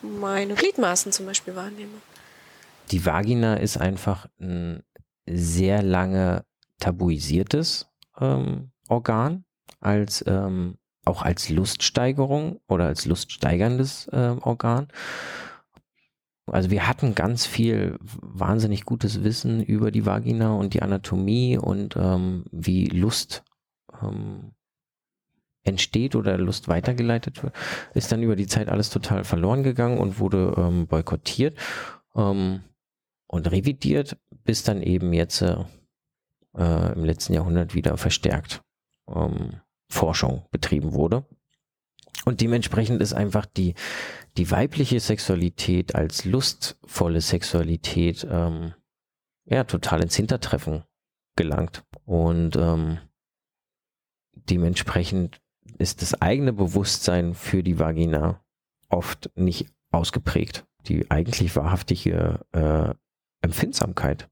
[0.00, 2.00] meine Gliedmaßen zum Beispiel wahrnehme?
[2.92, 4.84] Die Vagina ist einfach ein
[5.26, 6.44] sehr lange
[6.78, 7.88] tabuisiertes
[8.20, 9.44] ähm, Organ
[9.80, 14.88] als ähm, auch als Luststeigerung oder als luststeigerndes äh, Organ.
[16.46, 21.96] Also wir hatten ganz viel wahnsinnig gutes Wissen über die Vagina und die Anatomie und
[21.96, 23.42] ähm, wie Lust
[24.00, 24.52] ähm,
[25.64, 27.54] entsteht oder Lust weitergeleitet wird,
[27.94, 31.58] ist dann über die Zeit alles total verloren gegangen und wurde ähm, boykottiert
[32.14, 32.60] ähm,
[33.26, 35.64] und revidiert, bis dann eben jetzt äh,
[36.56, 38.62] äh, im letzten Jahrhundert wieder verstärkt
[39.12, 41.24] ähm, Forschung betrieben wurde.
[42.24, 43.74] Und dementsprechend ist einfach die,
[44.36, 48.74] die weibliche Sexualität als lustvolle Sexualität ähm,
[49.44, 50.84] ja total ins Hintertreffen
[51.36, 51.84] gelangt.
[52.04, 52.98] Und ähm,
[54.34, 55.40] dementsprechend
[55.78, 58.44] ist das eigene Bewusstsein für die Vagina
[58.88, 60.66] oft nicht ausgeprägt.
[60.86, 62.94] Die eigentlich wahrhaftige äh,
[63.42, 64.28] Empfindsamkeit.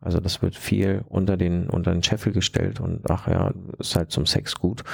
[0.00, 4.12] Also das wird viel unter den, unter den Scheffel gestellt und ach ja, ist halt
[4.12, 4.84] zum Sex gut.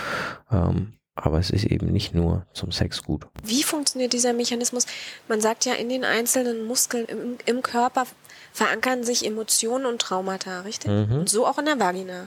[0.50, 3.26] Ähm, aber es ist eben nicht nur zum Sex gut.
[3.44, 4.86] Wie funktioniert dieser Mechanismus?
[5.28, 8.04] Man sagt ja, in den einzelnen Muskeln im, im Körper
[8.52, 10.90] verankern sich Emotionen und Traumata, richtig?
[10.90, 11.20] Mhm.
[11.20, 12.26] Und so auch in der Vagina.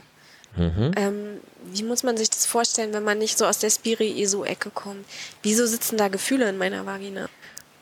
[0.56, 0.92] Mhm.
[0.96, 1.14] Ähm,
[1.72, 5.04] wie muss man sich das vorstellen, wenn man nicht so aus der Spiri-ESO-Ecke kommt?
[5.42, 7.28] Wieso sitzen da Gefühle in meiner Vagina?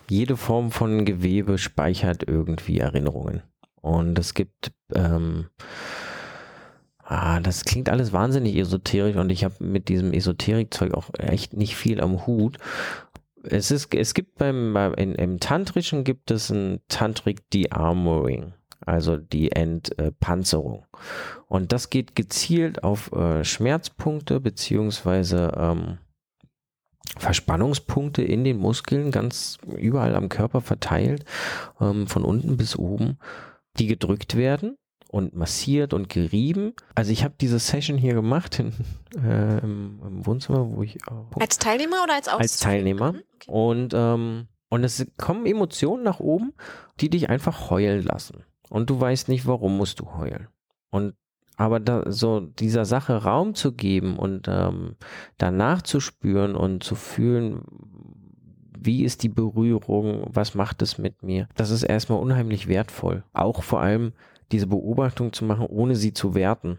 [0.09, 3.43] Jede Form von Gewebe speichert irgendwie Erinnerungen.
[3.81, 5.47] Und es gibt ähm,
[7.09, 11.77] Ah, das klingt alles wahnsinnig esoterisch und ich habe mit diesem Esoterikzeug auch echt nicht
[11.77, 12.59] viel am Hut.
[13.45, 19.17] Es ist, es gibt beim, beim in, im Tantrischen gibt es ein Tantric De-Armoring, also
[19.17, 20.85] die Entpanzerung.
[21.47, 25.99] Und das geht gezielt auf äh, Schmerzpunkte beziehungsweise ähm,
[27.19, 31.25] Verspannungspunkte in den Muskeln, ganz überall am Körper verteilt,
[31.81, 33.19] ähm, von unten bis oben,
[33.77, 34.77] die gedrückt werden
[35.09, 36.75] und massiert und gerieben.
[36.95, 38.73] Also ich habe diese Session hier gemacht in,
[39.23, 43.23] äh, im, im, Wohnzimmer, wo ich auch als Teilnehmer oder als Aus als Teilnehmer mhm,
[43.35, 43.51] okay.
[43.51, 46.53] und ähm, und es kommen Emotionen nach oben,
[47.01, 50.49] die dich einfach heulen lassen und du weißt nicht, warum musst du heulen
[50.91, 51.15] und
[51.59, 54.97] aber da, so dieser Sache Raum zu geben und ähm,
[55.39, 57.63] danach zu spüren und zu fühlen,
[58.87, 63.25] wie ist die Berührung, was macht es mit mir, das ist erstmal unheimlich wertvoll.
[63.33, 64.13] Auch vor allem
[64.53, 66.79] diese Beobachtung zu machen, ohne sie zu werten.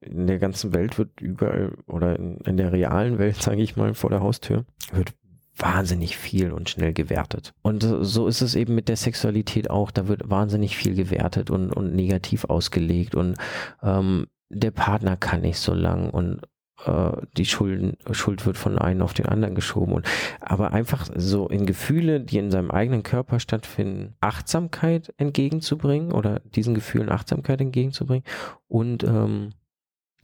[0.00, 3.94] In der ganzen Welt wird überall oder in, in der realen Welt, sage ich mal,
[3.94, 5.14] vor der Haustür, wird
[5.56, 7.52] wahnsinnig viel und schnell gewertet.
[7.62, 9.90] Und so ist es eben mit der Sexualität auch.
[9.90, 13.36] Da wird wahnsinnig viel gewertet und, und negativ ausgelegt und
[13.82, 16.40] ähm, der Partner kann nicht so lang und
[16.84, 19.92] äh, die Schulden, Schuld wird von einem auf den anderen geschoben.
[19.92, 20.06] Und,
[20.40, 26.74] aber einfach so in Gefühle, die in seinem eigenen Körper stattfinden, Achtsamkeit entgegenzubringen oder diesen
[26.74, 28.24] Gefühlen Achtsamkeit entgegenzubringen
[28.68, 29.50] und ähm,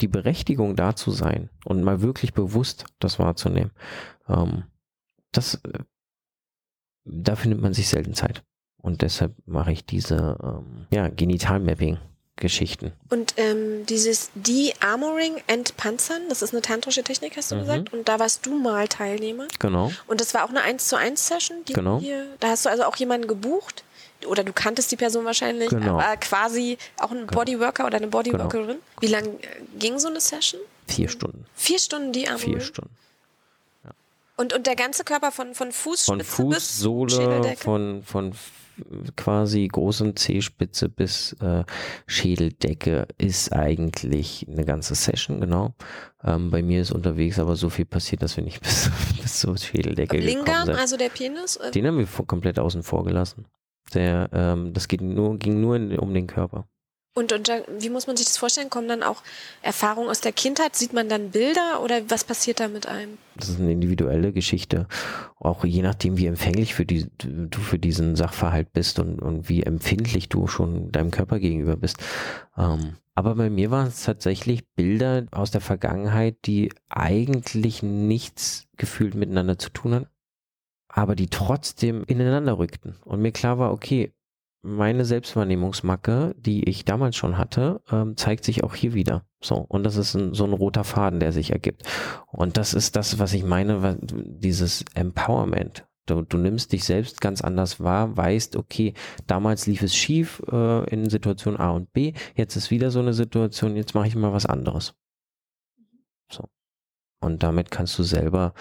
[0.00, 3.70] die Berechtigung da zu sein und mal wirklich bewusst das wahrzunehmen.
[4.28, 4.64] Ähm,
[5.32, 5.78] das, äh,
[7.04, 8.44] da findet man sich selten Zeit.
[8.76, 11.98] Und deshalb mache ich diese ähm, ja, Genitalmapping
[12.36, 12.92] Geschichten.
[13.10, 17.60] Und ähm, dieses De-Armoring, Entpanzern, das ist eine tantrische Technik, hast du mhm.
[17.60, 17.92] gesagt.
[17.92, 19.46] Und da warst du mal Teilnehmer.
[19.60, 19.92] Genau.
[20.06, 21.58] Und das war auch eine 1 zu 1 Session.
[21.64, 22.00] genau.
[22.00, 23.84] Hier, da hast du also auch jemanden gebucht.
[24.26, 25.98] Oder du kanntest die Person wahrscheinlich, genau.
[25.98, 27.32] aber quasi auch ein genau.
[27.32, 28.66] Bodyworker oder eine Bodyworkerin.
[28.66, 28.80] Genau.
[29.00, 29.38] Wie lange äh,
[29.78, 30.60] ging so eine Session?
[30.88, 31.44] Vier Stunden.
[31.54, 32.54] Vier Stunden De-Armoring?
[32.54, 32.96] Vier Stunden.
[34.36, 38.34] Und, und der ganze Körper von, von Fußspitze von Fußsohle, von, von
[39.16, 41.64] quasi großen Zehspitze bis äh,
[42.06, 45.74] Schädeldecke ist eigentlich eine ganze Session, genau.
[46.22, 49.56] Ähm, bei mir ist unterwegs aber so viel passiert, dass wir nicht bis, bis zur
[49.56, 50.76] Schädeldecke Lingam, gekommen sind.
[50.76, 51.58] also der Penis?
[51.74, 53.46] Den haben wir komplett außen vor gelassen.
[53.92, 56.66] Der, ähm, das geht nur, ging nur in, um den Körper.
[57.16, 57.48] Und, und
[57.78, 58.70] wie muss man sich das vorstellen?
[58.70, 59.22] Kommen dann auch
[59.62, 60.74] Erfahrungen aus der Kindheit?
[60.74, 63.18] Sieht man dann Bilder oder was passiert da mit einem?
[63.36, 64.88] Das ist eine individuelle Geschichte.
[65.38, 69.62] Auch je nachdem, wie empfänglich für die, du für diesen Sachverhalt bist und, und wie
[69.62, 71.98] empfindlich du schon deinem Körper gegenüber bist.
[72.58, 79.14] Ähm, aber bei mir waren es tatsächlich Bilder aus der Vergangenheit, die eigentlich nichts gefühlt
[79.14, 80.08] miteinander zu tun hatten,
[80.88, 82.96] aber die trotzdem ineinander rückten.
[83.04, 84.12] Und mir klar war, okay,
[84.64, 89.24] meine Selbstwahrnehmungsmacke, die ich damals schon hatte, ähm, zeigt sich auch hier wieder.
[89.42, 91.82] So, und das ist ein, so ein roter Faden, der sich ergibt.
[92.32, 95.86] Und das ist das, was ich meine, dieses Empowerment.
[96.06, 98.94] Du, du nimmst dich selbst ganz anders wahr, weißt, okay,
[99.26, 103.14] damals lief es schief äh, in Situation A und B, jetzt ist wieder so eine
[103.14, 104.94] Situation, jetzt mache ich mal was anderes.
[106.30, 106.48] So.
[107.20, 108.52] Und damit kannst du selber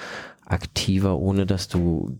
[0.45, 2.19] aktiver, ohne dass du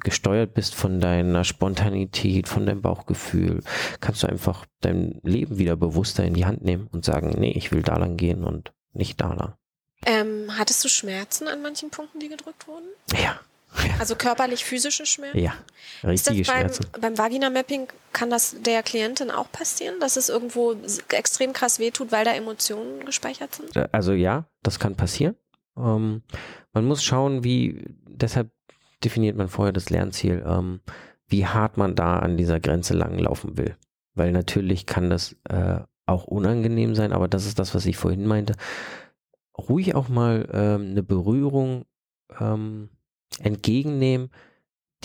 [0.00, 3.62] gesteuert bist von deiner Spontanität, von deinem Bauchgefühl.
[4.00, 7.72] Kannst du einfach dein Leben wieder bewusster in die Hand nehmen und sagen, nee, ich
[7.72, 9.54] will da lang gehen und nicht da lang.
[10.06, 12.86] Ähm, hattest du Schmerzen an manchen Punkten, die gedrückt wurden?
[13.20, 13.40] Ja.
[13.98, 15.38] Also körperlich physische Schmerzen?
[15.38, 15.54] Ja,
[16.04, 16.86] richtige ist das beim, Schmerzen.
[17.00, 20.76] Beim Vagina-Mapping kann das der Klientin auch passieren, dass es irgendwo
[21.08, 23.76] extrem krass wehtut, weil da Emotionen gespeichert sind?
[23.92, 25.34] Also ja, das kann passieren.
[25.76, 26.22] Ähm,
[26.74, 28.50] man muss schauen, wie, deshalb
[29.02, 30.80] definiert man vorher das Lernziel, ähm,
[31.28, 33.76] wie hart man da an dieser Grenze langlaufen will.
[34.14, 38.26] Weil natürlich kann das äh, auch unangenehm sein, aber das ist das, was ich vorhin
[38.26, 38.54] meinte.
[39.56, 41.86] Ruhig auch mal ähm, eine Berührung
[42.38, 42.90] ähm,
[43.40, 44.30] entgegennehmen,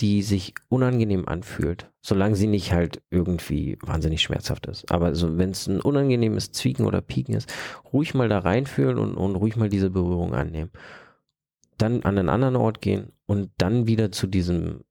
[0.00, 4.90] die sich unangenehm anfühlt, solange sie nicht halt irgendwie wahnsinnig schmerzhaft ist.
[4.90, 7.52] Aber so, wenn es ein unangenehmes Zwiegen oder Pieken ist,
[7.92, 10.70] ruhig mal da reinfühlen und, und ruhig mal diese Berührung annehmen.
[11.80, 14.84] Dann an einen anderen Ort gehen und dann wieder zu diesem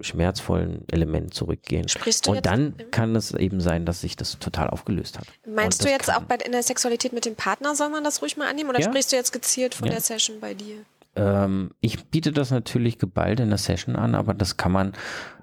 [0.00, 1.88] schmerzvollen Element zurückgehen.
[1.88, 5.26] Sprichst du und jetzt, dann kann es eben sein, dass sich das total aufgelöst hat.
[5.48, 8.36] Meinst du jetzt auch bei, in der Sexualität mit dem Partner soll man das ruhig
[8.36, 8.88] mal annehmen oder Ja.
[8.88, 9.92] sprichst du jetzt gezielt von Ja.
[9.94, 10.76] der Session bei dir?
[11.14, 14.92] Ähm, ich biete das natürlich geballt in der Session an, aber das kann man,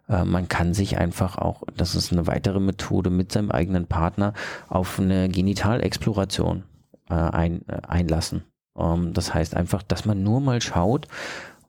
[0.08, 4.34] äh, man kann sich einfach auch, das ist eine weitere Methode, mit seinem eigenen Partner
[4.70, 6.64] auf eine Genitalexploration
[7.10, 8.44] äh, ein, äh, einlassen.
[8.78, 11.08] Ähm, das heißt einfach, dass man nur mal schaut,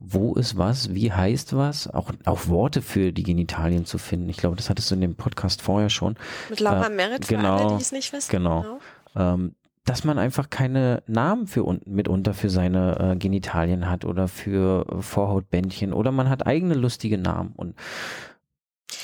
[0.00, 4.28] wo ist was, wie heißt was, auch, auch Worte für die Genitalien zu finden.
[4.28, 6.16] Ich glaube, das hattest du in dem Podcast vorher schon.
[6.50, 8.30] Mit Laura Äh, Merritt, für genau, alle, die es nicht wissen.
[8.30, 8.78] genau.
[9.16, 9.54] ähm,
[9.86, 14.86] dass man einfach keine Namen für un mitunter für seine äh, Genitalien hat oder für
[15.00, 17.74] Vorhautbändchen oder man hat eigene lustige Namen und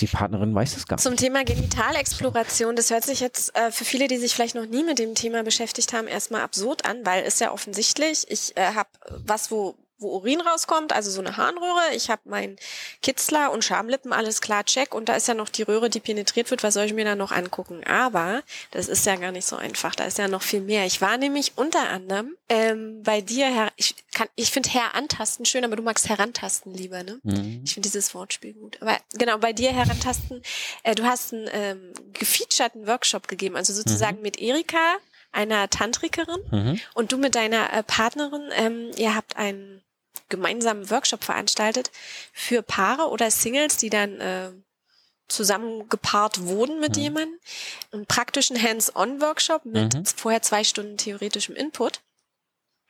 [0.00, 1.20] die Partnerin weiß es gar Zum nicht.
[1.20, 4.98] Thema Genitalexploration, das hört sich jetzt äh, für viele, die sich vielleicht noch nie mit
[4.98, 8.88] dem Thema beschäftigt haben, erstmal absurd an, weil ist ja offensichtlich, ich äh, habe
[9.26, 11.94] was, wo wo Urin rauskommt, also so eine Harnröhre.
[11.94, 12.56] Ich habe meinen
[13.02, 14.94] Kitzler und Schamlippen, alles klar, check.
[14.94, 16.62] Und da ist ja noch die Röhre, die penetriert wird.
[16.62, 17.84] Was soll ich mir da noch angucken?
[17.86, 19.94] Aber das ist ja gar nicht so einfach.
[19.94, 20.86] Da ist ja noch viel mehr.
[20.86, 25.44] Ich war nämlich unter anderem ähm, bei dir, Herr, ich, kann, ich finde Herr antasten
[25.44, 27.20] schön, aber du magst herantasten lieber, ne?
[27.22, 27.62] Mhm.
[27.64, 28.78] Ich finde dieses Wortspiel gut.
[28.80, 30.42] Aber genau, bei dir herantasten,
[30.82, 34.96] äh, du hast einen ähm, gefeaturten Workshop gegeben, also sozusagen mit Erika,
[35.32, 36.80] einer Tantrikerin, Mhm.
[36.94, 39.82] und du mit deiner äh, Partnerin, ähm, ihr habt einen
[40.30, 41.90] gemeinsamen Workshop veranstaltet
[42.32, 44.50] für Paare oder Singles, die dann äh,
[45.28, 47.02] zusammengepaart wurden mit Mhm.
[47.02, 47.38] jemandem.
[47.92, 50.04] Einen praktischen Hands-on-Workshop mit Mhm.
[50.06, 52.00] vorher zwei Stunden theoretischem Input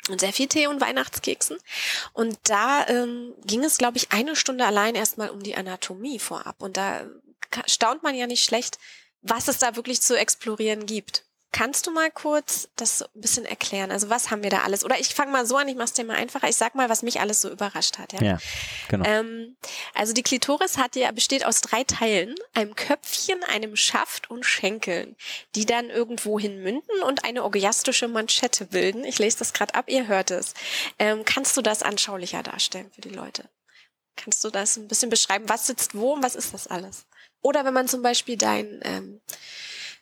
[0.09, 1.59] und sehr viel Tee und Weihnachtskeksen.
[2.15, 6.63] Und da ähm, ging es, glaube ich, eine Stunde allein erstmal um die Anatomie vorab.
[6.63, 7.05] Und da
[7.51, 8.79] ka- staunt man ja nicht schlecht,
[9.23, 11.25] was es da wirklich zu explorieren gibt.
[11.53, 13.91] Kannst du mal kurz das so ein bisschen erklären?
[13.91, 14.85] Also was haben wir da alles?
[14.85, 16.49] Oder ich fange mal so an, ich mache es dir mal einfacher.
[16.49, 18.13] Ich sag mal, was mich alles so überrascht hat.
[18.13, 18.23] Ja.
[18.23, 18.39] Ja,
[18.89, 19.05] genau.
[19.05, 19.57] Ähm,
[19.95, 25.17] also die Klitoris hat ja, besteht aus drei Teilen, einem Köpfchen, einem Schaft und Schenkeln,
[25.57, 29.05] die dann irgendwohin münden und eine orgiastische Manschette bilden.
[29.05, 30.55] Ich lese das gerade ab, ihr hört es.
[31.01, 33.49] Ähm, kannst du das anschaulicher darstellen für die Leute?
[34.15, 35.49] Kannst du das ein bisschen beschreiben?
[35.49, 37.07] Was sitzt wo und was ist das alles?
[37.43, 39.21] Oder wenn man zum Beispiel dein, ähm,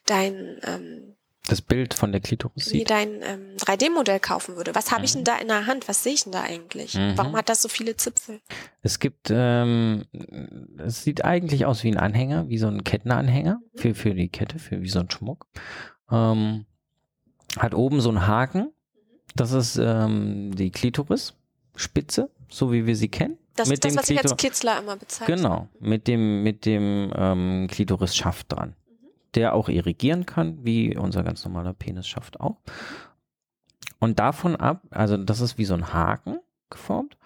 [0.04, 1.17] dein ähm,
[1.48, 2.90] das Bild von der Klitoris wie sieht.
[2.90, 4.74] dein ähm, 3D-Modell kaufen würde.
[4.74, 5.18] Was habe ich Mhm.
[5.18, 5.88] denn da in der Hand?
[5.88, 6.94] Was sehe ich denn da eigentlich?
[6.94, 7.14] Mhm.
[7.16, 8.40] Warum hat das so viele Zipfel?
[8.82, 10.04] Es gibt, ähm,
[10.78, 14.58] es sieht eigentlich aus wie ein Anhänger, wie so ein Kettenanhänger für, für die Kette,
[14.58, 15.46] für wie so ein Schmuck.
[16.10, 16.66] Ähm,
[17.58, 18.72] hat oben so einen Haken.
[19.34, 21.34] Das ist ähm, die Klitoris,
[21.76, 23.38] Spitze, so wie wir sie kennen.
[23.56, 25.34] Das Mit ist das, dem was ich als Kitzler immer bezeichne.
[25.36, 28.74] Genau, mit dem, mit dem ähm, Klitorisschaft dran.
[29.34, 32.56] Der auch irrigieren kann, wie unser ganz normaler Penisschaft auch.
[34.00, 36.38] Und davon ab, also das ist wie so ein Haken
[36.70, 37.16] geformt.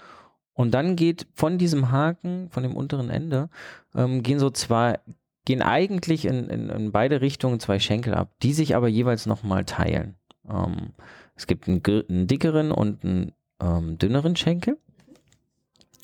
[0.55, 3.49] Und dann geht von diesem Haken, von dem unteren Ende,
[3.95, 4.99] ähm, gehen so zwei,
[5.45, 9.65] gehen eigentlich in, in, in beide Richtungen zwei Schenkel ab, die sich aber jeweils nochmal
[9.65, 10.17] teilen.
[10.49, 10.93] Ähm,
[11.37, 14.79] es gibt einen, einen dickeren und einen ähm, dünneren Schenkel.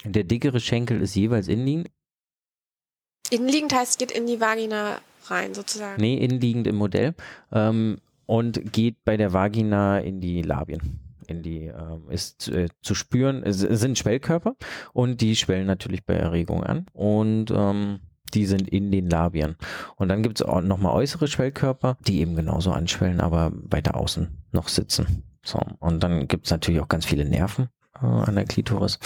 [0.05, 1.91] Der dickere Schenkel ist jeweils innenliegend,
[3.31, 6.01] Innenliegend heißt, geht in die Vagina rein, sozusagen.
[6.01, 7.15] nee, innenliegend im Modell,
[7.53, 11.01] ähm, und geht bei der Vagina in die Labien.
[11.27, 14.57] In die, ähm, ist äh, zu spüren, es sind Schwellkörper
[14.93, 18.01] und die schwellen natürlich bei Erregung an und ähm,
[18.35, 19.57] die sind in den Labien.
[19.97, 24.29] Und dann gibt es auch nochmal äußere Schwellkörper, die eben genauso anschwellen, aber weiter außen
[24.53, 25.23] noch sitzen.
[25.43, 25.61] So.
[25.79, 27.69] Und dann gibt es natürlich auch ganz viele Nerven
[28.01, 28.99] äh, an der Klitoris,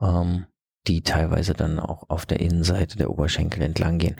[0.00, 0.46] ähm,
[0.86, 4.16] die teilweise dann auch auf der Innenseite der Oberschenkel entlang gehen.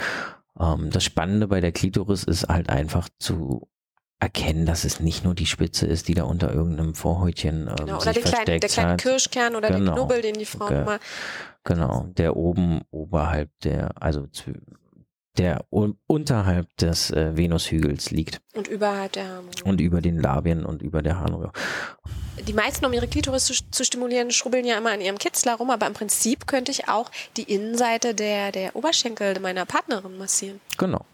[0.59, 3.69] Ähm, das Spannende bei der Klitoris ist halt einfach zu
[4.21, 7.97] erkennen, dass es nicht nur die Spitze ist, die da unter irgendeinem Vorhäutchen ähm, Genau.
[7.97, 8.97] Oder sich den kleinen, der versteckt kleine.
[8.97, 9.79] Kirschkern oder Genau.
[9.93, 10.83] den Knubbel, den die Frauen Okay.
[10.83, 10.99] immer.
[11.65, 14.55] Genau, der oben oberhalb der, also zw-
[15.39, 19.65] der un unterhalb des äh, Venushügels liegt Und überhalb der Harnröhre.
[19.65, 21.53] und über den Labien und über der Harnröhre.
[22.47, 25.71] Die meisten, um ihre Klitoris zu, zu stimulieren, schrubbeln ja immer an ihrem Kitzler rum,
[25.71, 30.61] aber im Prinzip könnte ich auch die Innenseite der, der Oberschenkel meiner Partnerin massieren.
[30.79, 31.05] Genau,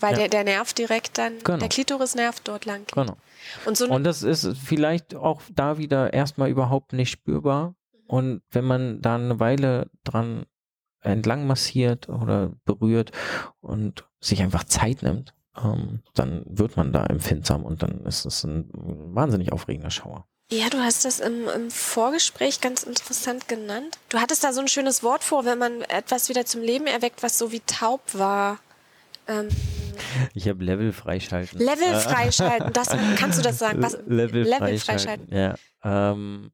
[0.00, 0.18] Weil Ja.
[0.20, 1.58] der, der Nerv direkt dann, Genau.
[1.58, 2.92] der Klitorisnerv dort lang geht.
[2.94, 3.16] genau.
[3.64, 7.74] Und so Und das ist vielleicht auch da wieder erstmal überhaupt nicht spürbar.
[8.08, 10.46] Und wenn man da eine Weile dran
[11.06, 13.12] entlang massiert oder berührt
[13.60, 18.44] und sich einfach Zeit nimmt, ähm, dann wird man da empfindsam und dann ist es
[18.44, 20.26] ein wahnsinnig aufregender Schauer.
[20.50, 23.98] Ja, du hast das im, im, Vorgespräch ganz interessant genannt.
[24.10, 27.24] Du hattest da so ein schönes Wort vor, wenn man etwas wieder zum Leben erweckt,
[27.24, 28.60] was so wie taub war.
[29.26, 29.48] Ähm,
[30.34, 31.58] ich habe Level freischalten.
[31.58, 33.82] Level freischalten, das, kannst du das sagen?
[33.82, 35.26] Was, Level, Level freischalten.
[35.28, 35.36] freischalten.
[35.36, 36.52] Ja, ähm,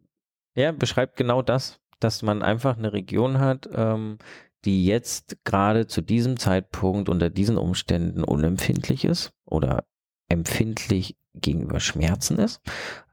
[0.55, 4.19] ja, beschreibt genau das, dass man einfach eine Region hat, ähm,
[4.65, 9.85] die jetzt gerade zu diesem Zeitpunkt unter diesen Umständen unempfindlich ist oder
[10.29, 12.61] empfindlich gegenüber Schmerzen ist,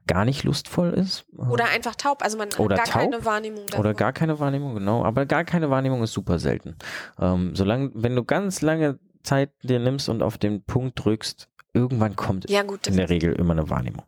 [0.06, 1.24] gar nicht lustvoll ist.
[1.36, 3.80] Oder einfach taub, also man oder hat gar taub, keine Wahrnehmung davon.
[3.80, 5.04] Oder gar keine Wahrnehmung, genau.
[5.04, 6.76] Aber gar keine Wahrnehmung ist super selten.
[7.18, 12.16] Ähm, solange, wenn du ganz lange Zeit dir nimmst und auf den Punkt drückst, irgendwann
[12.16, 14.04] kommt ja, gut, in der Regel immer eine Wahrnehmung.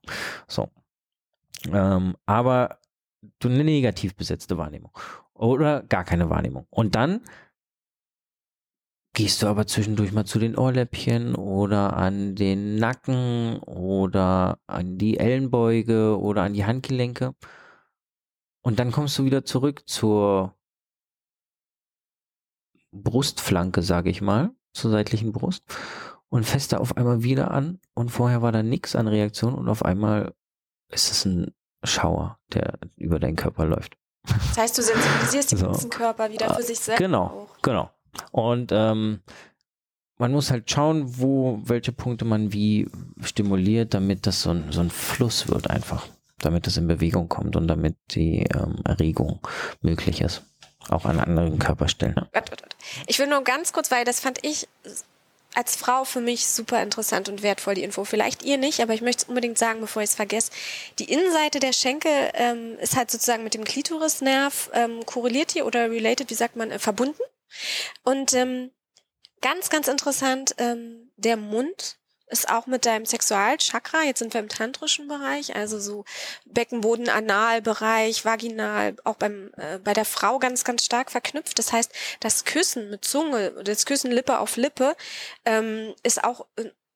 [0.48, 0.68] So.
[1.72, 2.78] Ähm, aber
[3.38, 4.92] du eine negativ besetzte Wahrnehmung
[5.34, 6.66] oder gar keine Wahrnehmung.
[6.70, 7.22] Und dann
[9.14, 15.18] gehst du aber zwischendurch mal zu den Ohrläppchen oder an den Nacken oder an die
[15.18, 17.34] Ellenbeuge oder an die Handgelenke.
[18.62, 20.56] Und dann kommst du wieder zurück zur
[22.92, 25.64] Brustflanke, sage ich mal, zur seitlichen Brust
[26.28, 29.68] und fässt da auf einmal wieder an und vorher war da nichts an Reaktion und
[29.68, 30.34] auf einmal
[30.88, 31.52] ist es ein
[31.82, 33.96] Schauer, der über deinen Körper läuft.
[34.24, 35.66] Das heißt, du sensibilisierst den so.
[35.66, 37.00] ganzen Körper wieder für sich selbst.
[37.00, 37.62] Genau, auch.
[37.62, 37.90] genau.
[38.30, 39.20] Und ähm,
[40.18, 42.88] man muss halt schauen, wo, welche Punkte man wie
[43.22, 46.06] stimuliert, damit das so ein, so ein Fluss wird einfach.
[46.38, 49.40] Damit es in Bewegung kommt und damit die ähm, Erregung
[49.80, 50.42] möglich ist.
[50.88, 52.16] Auch an anderen Körperstellen.
[53.06, 54.68] Ich will nur ganz kurz, weil das fand ich
[55.54, 58.04] als Frau für mich super interessant und wertvoll, die Info.
[58.04, 60.50] Vielleicht ihr nicht, aber ich möchte es unbedingt sagen, bevor ich es vergesse.
[60.98, 65.90] Die Innenseite der Schenkel ähm, ist halt sozusagen mit dem Klitorisnerv ähm, korreliert hier oder
[65.90, 67.22] related, wie sagt man, äh, verbunden.
[68.02, 68.70] Und ähm,
[69.40, 71.98] ganz, ganz interessant, ähm, der Mund
[72.32, 76.04] ist auch mit deinem Sexualchakra, jetzt sind wir im tantrischen Bereich, also so
[76.46, 81.58] Beckenboden, Analbereich, Vaginal, auch beim äh, bei der Frau ganz, ganz stark verknüpft.
[81.58, 84.96] Das heißt, das Küssen mit Zunge, das Küssen Lippe auf Lippe,
[85.44, 86.46] ähm, ist auch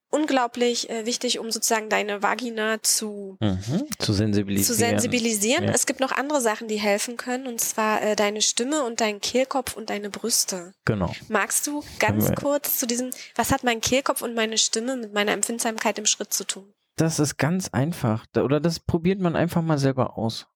[0.09, 4.67] unglaublich äh, wichtig, um sozusagen deine Vagina zu, mhm, zu sensibilisieren.
[4.67, 5.63] Zu sensibilisieren.
[5.65, 5.71] Ja.
[5.71, 9.19] Es gibt noch andere Sachen, die helfen können, und zwar äh, deine Stimme und dein
[9.21, 10.73] Kehlkopf und deine Brüste.
[10.85, 11.13] Genau.
[11.27, 15.33] Magst du ganz kurz zu diesem, was hat mein Kehlkopf und meine Stimme mit meiner
[15.33, 16.71] Empfindsamkeit im Schritt zu tun?
[16.95, 18.25] Das ist ganz einfach.
[18.35, 20.47] Oder das probiert man einfach mal selber aus.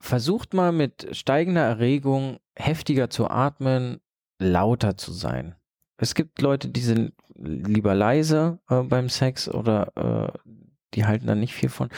[0.00, 4.00] Versucht mal mit steigender Erregung heftiger zu atmen,
[4.40, 5.54] lauter zu sein
[5.96, 10.38] es gibt Leute, die sind lieber leise äh, beim Sex oder äh,
[10.94, 11.88] die halten da nicht viel von.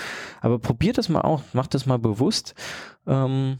[0.40, 2.54] Aber probiert das mal auch, macht das mal bewusst.
[3.06, 3.58] Ähm,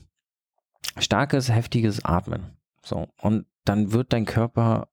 [0.99, 2.57] starkes, heftiges Atmen.
[2.83, 3.09] So.
[3.21, 4.89] Und dann wird dein Körper,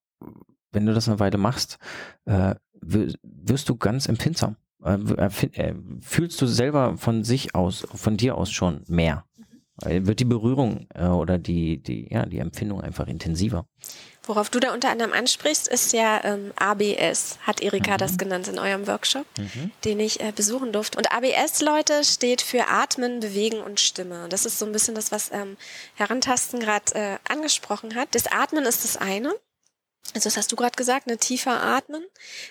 [0.72, 1.78] wenn du das eine Weile machst,
[2.24, 4.56] äh, wirst du ganz empfindsam.
[4.84, 9.24] Äh, äh, fühlst du selber von sich aus, von dir aus schon mehr.
[9.76, 13.66] Weil wird die Berührung äh, oder die, die, ja, die Empfindung einfach intensiver.
[14.24, 17.98] Worauf du da unter anderem ansprichst, ist ja ähm, ABS, hat Erika mhm.
[17.98, 19.72] das genannt in eurem Workshop, mhm.
[19.84, 20.96] den ich äh, besuchen durfte.
[20.96, 24.28] Und ABS, Leute, steht für Atmen, Bewegen und Stimme.
[24.28, 25.56] Das ist so ein bisschen das, was ähm,
[25.94, 28.14] Herantasten gerade äh, angesprochen hat.
[28.14, 29.34] Das Atmen ist das eine.
[30.14, 32.04] Also das hast du gerade gesagt, ne, tiefer atmen.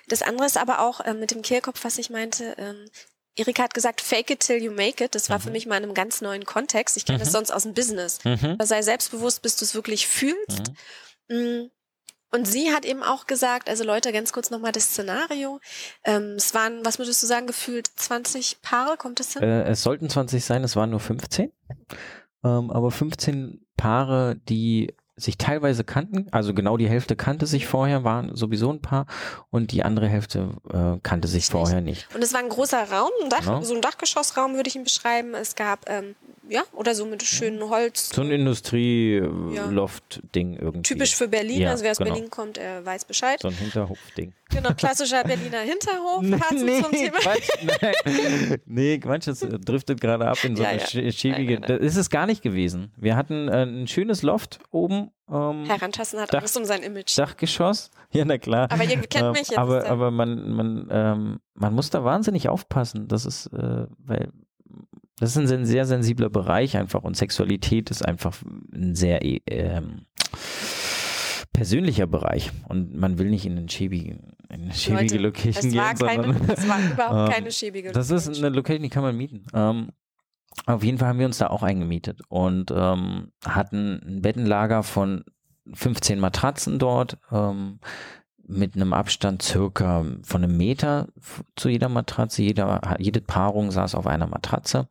[0.07, 2.89] Das andere ist aber auch äh, mit dem Kehlkopf, was ich meinte, ähm,
[3.35, 5.15] Erika hat gesagt, fake it till you make it.
[5.15, 5.43] Das war mhm.
[5.43, 6.97] für mich mal in einem ganz neuen Kontext.
[6.97, 7.23] Ich kenne mhm.
[7.23, 8.19] das sonst aus dem Business.
[8.25, 8.57] Mhm.
[8.61, 10.69] Sei selbstbewusst, bis du es wirklich fühlst.
[10.69, 10.75] Mhm.
[11.29, 11.69] Mm.
[12.33, 15.59] Und sie hat eben auch gesagt, also Leute, ganz kurz nochmal das Szenario.
[16.05, 19.43] Ähm, es waren, was würdest du sagen, gefühlt 20 Paare, kommt es hin?
[19.43, 21.51] Äh, es sollten 20 sein, es waren nur 15.
[22.43, 28.03] Ähm, aber 15 Paare, die sich teilweise kannten, also genau die Hälfte kannte sich vorher,
[28.03, 29.05] waren sowieso ein paar
[29.49, 31.51] und die andere Hälfte äh, kannte sich nicht.
[31.51, 32.07] vorher nicht.
[32.15, 33.61] Und es war ein großer Raum, ein Dach, genau.
[33.61, 35.33] so ein Dachgeschossraum würde ich ihn beschreiben.
[35.33, 36.15] Es gab ähm,
[36.51, 38.09] ja, oder so mit schönen Holz.
[38.13, 40.81] So ein Industrie-Loft-Ding irgendwie.
[40.81, 42.11] Typisch für Berlin, ja, also wer aus genau.
[42.11, 43.39] Berlin kommt, er weiß Bescheid.
[43.41, 44.33] So ein Hinterhof-Ding.
[44.49, 46.21] Genau, klassischer Berliner Hinterhof.
[46.21, 47.19] nee, zum Thema.
[47.19, 47.47] Quatsch,
[47.81, 47.93] nein.
[48.65, 51.11] nee, Quatsch, das driftet gerade ab in so ja, eine ja.
[51.11, 51.61] schäbige.
[51.61, 52.91] Das ist es gar nicht gewesen.
[52.97, 55.10] Wir hatten äh, ein schönes Loft oben.
[55.29, 57.17] Ähm, Herantasten hat Dach, alles um sein Image.
[57.17, 58.69] Dachgeschoss, ja, na klar.
[58.71, 59.57] Aber ihr kennt ähm, mich jetzt.
[59.57, 63.07] Aber, aber man, man, ähm, man muss da wahnsinnig aufpassen.
[63.07, 64.31] Das ist, äh, weil
[65.21, 68.41] das ist ein sehr sensibler Bereich einfach und Sexualität ist einfach
[68.73, 70.07] ein sehr ähm,
[71.53, 74.13] persönlicher Bereich und man will nicht in eine schäbige,
[74.49, 75.95] in eine schäbige Leute, Location gehen.
[75.99, 79.45] Keine, es war überhaupt ähm, keine schäbige Das ist eine Location, die kann man mieten.
[79.53, 79.91] Ähm,
[80.65, 85.23] auf jeden Fall haben wir uns da auch eingemietet und ähm, hatten ein Bettenlager von
[85.73, 87.79] 15 Matratzen dort, ähm,
[88.51, 91.07] mit einem Abstand circa von einem Meter
[91.55, 92.41] zu jeder Matratze.
[92.41, 94.87] Jeder, jede Paarung saß auf einer Matratze.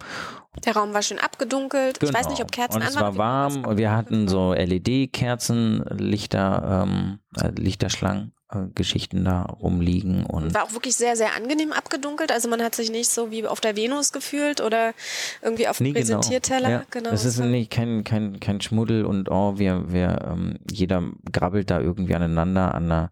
[0.65, 2.01] Der Raum war schön abgedunkelt.
[2.01, 2.11] Genau.
[2.11, 7.19] Ich weiß nicht, ob Kerzen und es war warm wir hatten so LED-Kerzen, Lichter, ähm,
[7.37, 8.33] äh, Lichterschlangen
[8.75, 12.91] Geschichten da rumliegen und war auch wirklich sehr sehr angenehm abgedunkelt also man hat sich
[12.91, 14.93] nicht so wie auf der Venus gefühlt oder
[15.41, 16.19] irgendwie auf dem nee, genau.
[16.19, 16.87] Präsentierteller genau, ja.
[16.91, 21.71] genau es ist nicht kein kein kein Schmuddel und oh wir wir ähm, jeder grabbelt
[21.71, 23.11] da irgendwie aneinander an der,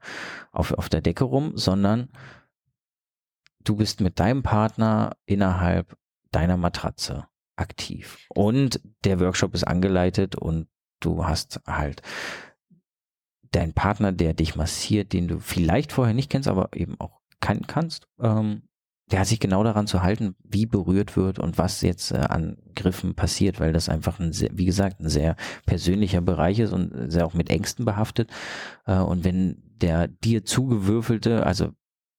[0.51, 2.09] auf auf der Decke rum sondern
[3.63, 5.97] du bist mit deinem Partner innerhalb
[6.33, 10.67] deiner Matratze aktiv und der Workshop ist angeleitet und
[11.01, 12.03] du hast halt
[13.53, 17.67] dein Partner, der dich massiert, den du vielleicht vorher nicht kennst, aber eben auch kann,
[17.67, 18.63] kannst, ähm,
[19.11, 22.59] der hat sich genau daran zu halten, wie berührt wird und was jetzt äh, an
[22.75, 27.11] Griffen passiert, weil das einfach ein sehr, wie gesagt, ein sehr persönlicher Bereich ist und
[27.11, 28.31] sehr auch mit Ängsten behaftet.
[28.87, 31.71] Äh, und wenn der dir zugewürfelte, also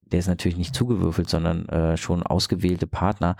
[0.04, 3.36] der ist natürlich nicht zugewürfelt, sondern äh, schon ausgewählte Partner,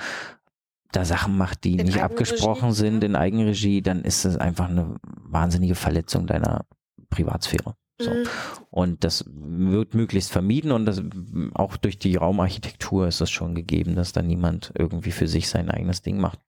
[0.92, 4.96] da Sachen macht, die in nicht abgesprochen sind in Eigenregie, dann ist es einfach eine
[5.04, 6.66] wahnsinnige Verletzung deiner
[7.10, 7.76] Privatsphäre.
[8.00, 8.12] So.
[8.12, 8.28] Mhm.
[8.70, 11.02] Und das wird möglichst vermieden und das,
[11.54, 15.70] auch durch die Raumarchitektur ist es schon gegeben, dass da niemand irgendwie für sich sein
[15.70, 16.40] eigenes Ding macht.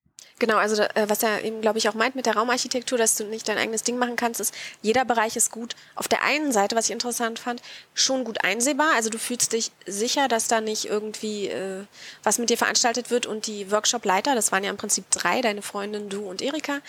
[0.42, 3.26] Genau, also äh, was er eben, glaube ich, auch meint mit der Raumarchitektur, dass du
[3.26, 5.76] nicht dein eigenes Ding machen kannst, ist, jeder Bereich ist gut.
[5.94, 7.62] Auf der einen Seite, was ich interessant fand,
[7.94, 8.90] schon gut einsehbar.
[8.96, 11.84] Also du fühlst dich sicher, dass da nicht irgendwie äh,
[12.24, 15.62] was mit dir veranstaltet wird und die Workshop-Leiter, das waren ja im Prinzip drei, deine
[15.62, 16.80] Freundin, du und Erika,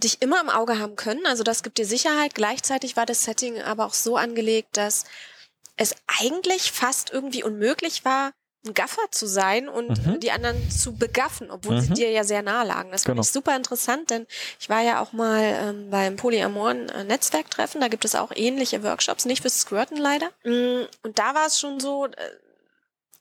[0.00, 1.26] dich immer im Auge haben können.
[1.26, 2.34] Also das gibt dir Sicherheit.
[2.34, 5.04] Gleichzeitig war das Setting aber auch so angelegt, dass
[5.76, 8.32] es eigentlich fast irgendwie unmöglich war,
[8.66, 10.20] ein Gaffer zu sein und mhm.
[10.20, 11.80] die anderen zu begaffen, obwohl mhm.
[11.80, 12.90] sie dir ja sehr nahe lagen.
[12.90, 13.16] Das genau.
[13.16, 14.26] fand ich super interessant, denn
[14.58, 18.82] ich war ja auch mal ähm, beim Polyamoren äh, Netzwerktreffen, da gibt es auch ähnliche
[18.82, 20.28] Workshops, nicht fürs Squirten leider.
[20.44, 22.10] Mm, und da war es schon so, äh,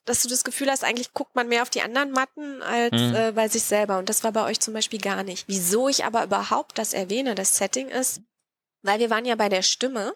[0.09, 3.15] dass du das Gefühl hast, eigentlich guckt man mehr auf die anderen Matten als mhm.
[3.15, 3.99] äh, bei sich selber.
[3.99, 5.47] Und das war bei euch zum Beispiel gar nicht.
[5.47, 8.21] Wieso ich aber überhaupt das erwähne, das Setting ist,
[8.81, 10.15] weil wir waren ja bei der Stimme.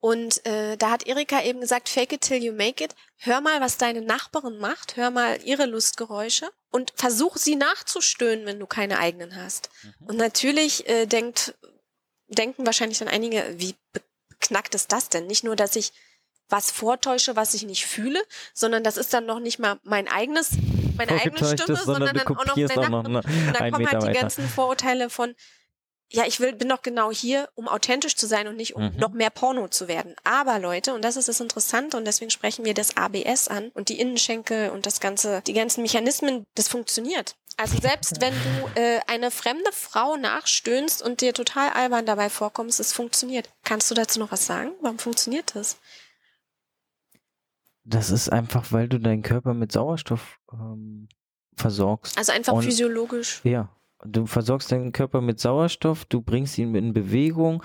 [0.00, 2.94] Und äh, da hat Erika eben gesagt, fake it till you make it.
[3.16, 4.96] Hör mal, was deine Nachbarin macht.
[4.96, 9.70] Hör mal ihre Lustgeräusche und versuch sie nachzustöhnen, wenn du keine eigenen hast.
[9.82, 10.06] Mhm.
[10.06, 11.54] Und natürlich äh, denkt,
[12.28, 15.26] denken wahrscheinlich dann einige, wie beknackt ist das denn?
[15.26, 15.92] Nicht nur, dass ich
[16.48, 18.22] was vortäusche, was ich nicht fühle,
[18.54, 20.50] sondern das ist dann noch nicht mal mein eigenes,
[20.96, 23.24] meine eigene Stimme, sondern, dann auch noch eine Auch noch eine, und
[23.58, 25.34] dann kommen halt die ganzen Vorurteile von,
[26.10, 28.96] ja, ich will, bin doch genau hier, um authentisch zu sein und nicht um mhm.
[28.96, 30.14] noch mehr Porno zu werden.
[30.24, 33.90] Aber Leute, und das ist das Interessante und deswegen sprechen wir das ABS an und
[33.90, 37.36] die Innenschenkel und das ganze, die ganzen Mechanismen, das funktioniert.
[37.58, 42.78] Also selbst wenn du äh, eine fremde Frau nachstöhnst und dir total albern dabei vorkommst,
[42.78, 43.50] es funktioniert.
[43.64, 44.72] Kannst du dazu noch was sagen?
[44.80, 45.76] Warum funktioniert das?
[47.88, 51.08] Das ist einfach, weil du deinen Körper mit Sauerstoff ähm,
[51.56, 52.18] versorgst.
[52.18, 53.40] Also einfach Und, physiologisch.
[53.44, 53.70] Ja,
[54.04, 57.62] du versorgst deinen Körper mit Sauerstoff, du bringst ihn in Bewegung,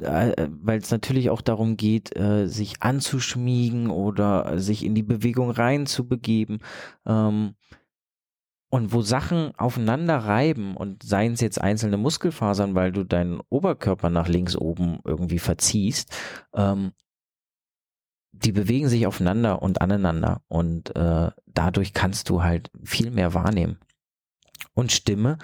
[0.00, 5.50] äh, weil es natürlich auch darum geht, äh, sich anzuschmiegen oder sich in die Bewegung
[5.50, 6.60] reinzubegeben.
[7.06, 7.54] Ähm,
[8.70, 14.10] und wo Sachen aufeinander reiben und seien es jetzt einzelne Muskelfasern, weil du deinen Oberkörper
[14.10, 16.14] nach links oben irgendwie verziehst,
[16.54, 16.92] ähm,
[18.32, 23.78] die bewegen sich aufeinander und aneinander und äh, dadurch kannst du halt viel mehr wahrnehmen.
[24.74, 25.38] Und Stimme,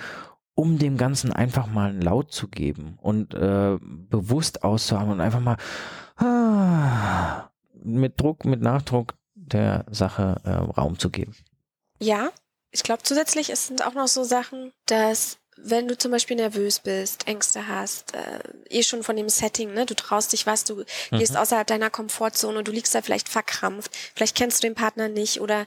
[0.54, 5.40] um dem Ganzen einfach mal einen Laut zu geben und äh, bewusst auszuhaben und einfach
[5.40, 5.56] mal
[6.16, 7.50] ah,
[7.82, 11.34] mit Druck, mit Nachdruck der Sache äh, Raum zu geben.
[11.98, 12.30] Ja,
[12.70, 17.26] ich glaube zusätzlich sind auch noch so Sachen, dass wenn du zum Beispiel nervös bist,
[17.26, 21.18] Ängste hast, äh, eh schon von dem Setting, ne, du traust dich was, du mhm.
[21.18, 25.08] gehst außerhalb deiner Komfortzone und du liegst da vielleicht verkrampft, vielleicht kennst du den Partner
[25.08, 25.66] nicht oder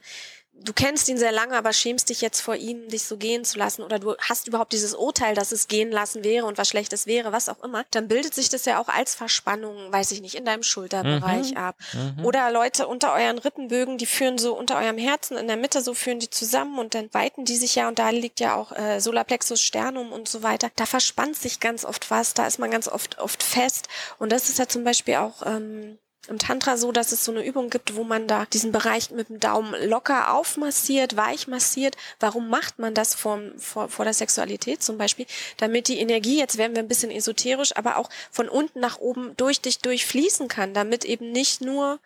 [0.64, 3.58] du kennst ihn sehr lange, aber schämst dich jetzt vor ihm, dich so gehen zu
[3.58, 7.08] lassen oder du hast überhaupt dieses Urteil, dass es gehen lassen wäre und was Schlechtes
[7.08, 10.36] wäre, was auch immer, dann bildet sich das ja auch als Verspannung, weiß ich nicht,
[10.36, 11.58] in deinem Schulterbereich mhm.
[11.58, 11.76] ab.
[11.94, 12.26] Mhm.
[12.26, 15.94] Oder Leute unter euren Rippenbögen, die führen so unter eurem Herzen in der Mitte, so
[15.94, 19.00] führen die zusammen und dann weiten die sich ja und da liegt ja auch äh,
[19.00, 20.70] Solarplexus Sternum und so weiter.
[20.76, 23.88] Da verspannt sich ganz oft was, da ist man ganz oft oft fest
[24.20, 25.98] und das ist ja zum Beispiel auch ähm,
[26.28, 29.30] im Tantra so, dass es so eine Übung gibt, wo man da diesen Bereich mit
[29.30, 31.96] dem Daumen locker aufmassiert, weich massiert.
[32.20, 35.26] Warum macht man das vor, vor, vor der Sexualität zum Beispiel?
[35.58, 39.36] Damit die Energie, jetzt werden wir ein bisschen esoterisch, aber auch von unten nach oben
[39.38, 42.00] durch dich durchfließen kann, damit eben nicht nur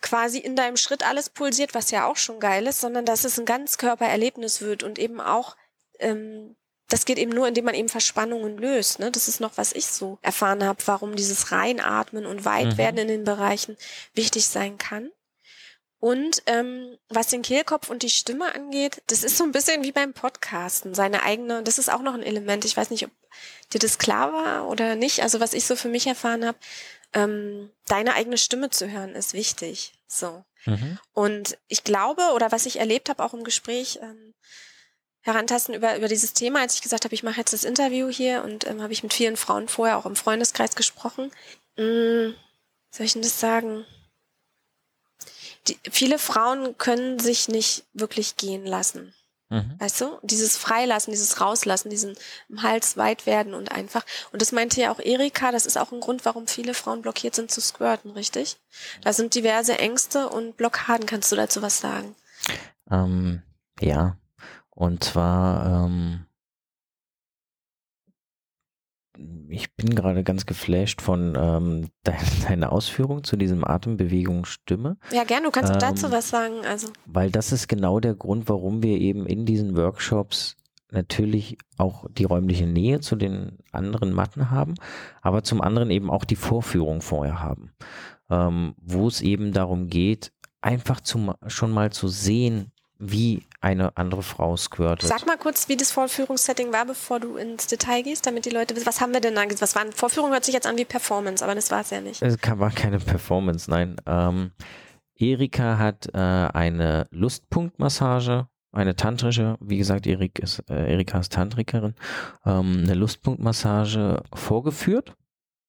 [0.00, 3.38] quasi in deinem Schritt alles pulsiert, was ja auch schon geil ist, sondern dass es
[3.38, 5.56] ein Ganzkörpererlebnis wird und eben auch
[5.98, 6.56] ähm,
[6.94, 9.00] das geht eben nur, indem man eben Verspannungen löst.
[9.00, 9.10] Ne?
[9.10, 13.00] Das ist noch, was ich so erfahren habe, warum dieses Reinatmen und Weitwerden mhm.
[13.00, 13.76] in den Bereichen
[14.14, 15.10] wichtig sein kann.
[15.98, 19.90] Und ähm, was den Kehlkopf und die Stimme angeht, das ist so ein bisschen wie
[19.90, 22.64] beim Podcasten, seine eigene, das ist auch noch ein Element.
[22.64, 23.10] Ich weiß nicht, ob
[23.72, 25.20] dir das klar war oder nicht.
[25.24, 26.58] Also was ich so für mich erfahren habe,
[27.12, 29.94] ähm, deine eigene Stimme zu hören, ist wichtig.
[30.06, 30.44] So.
[30.64, 31.00] Mhm.
[31.12, 34.32] Und ich glaube, oder was ich erlebt habe, auch im Gespräch, ähm,
[35.24, 38.44] herantasten über, über dieses Thema, als ich gesagt habe, ich mache jetzt das Interview hier
[38.44, 41.32] und ähm, habe ich mit vielen Frauen vorher auch im Freundeskreis gesprochen.
[41.76, 42.34] Hm,
[42.90, 43.84] soll ich denn das sagen?
[45.68, 49.14] die, viele Frauen können sich nicht wirklich gehen lassen.
[49.50, 49.76] Mhm.
[49.78, 50.18] Weißt du?
[50.22, 52.16] Dieses Freilassen, dieses Rauslassen, diesen
[52.48, 54.04] im Hals weit werden und einfach.
[54.32, 57.34] Und das meinte ja auch Erika, das ist auch ein Grund, warum viele Frauen blockiert
[57.34, 58.56] sind zu squirten, richtig?
[59.02, 61.06] Da sind diverse Ängste und Blockaden.
[61.06, 62.14] Kannst du dazu was sagen?
[62.90, 63.42] Ähm,
[63.80, 64.16] ja.
[64.74, 66.26] Und zwar, ähm,
[69.48, 72.14] ich bin gerade ganz geflasht von ähm, de
[72.48, 74.96] deiner Ausführung zu diesem Atembewegung Stimme.
[75.12, 76.64] Ja, gerne, du kannst ähm, dazu was sagen.
[76.66, 76.88] Also.
[77.06, 80.56] Weil das ist genau der Grund, warum wir eben in diesen Workshops
[80.90, 84.74] natürlich auch die räumliche Nähe zu den anderen Matten haben,
[85.22, 87.72] aber zum anderen eben auch die Vorführung vorher haben,
[88.30, 94.22] ähm, wo es eben darum geht, einfach zu, schon mal zu sehen, wie eine andere
[94.22, 95.08] Frau squirtet.
[95.08, 98.76] Sag mal kurz, wie das Vorführungssetting war, bevor du ins Detail gehst, damit die Leute
[98.76, 101.42] wissen, was haben wir denn da Was war Vorführung hört sich jetzt an wie Performance,
[101.42, 102.20] aber das war es ja nicht.
[102.20, 103.96] Es war keine Performance, nein.
[104.06, 104.52] Ähm,
[105.16, 111.94] Erika hat äh, eine Lustpunktmassage, eine tantrische, wie gesagt, Erik ist, äh, Erika ist Tantrikerin,
[112.44, 115.14] ähm, eine Lustpunktmassage vorgeführt.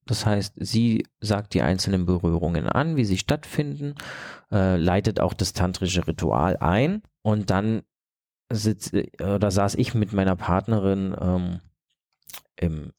[0.06, 3.96] Das heißt, sie sagt die einzelnen Berührungen an, wie sie stattfinden,
[4.52, 7.82] äh, leitet auch das tantrische Ritual ein und dann
[8.54, 11.60] sitz, oder saß ich mit meiner Partnerin ähm,
[12.56, 12.94] im,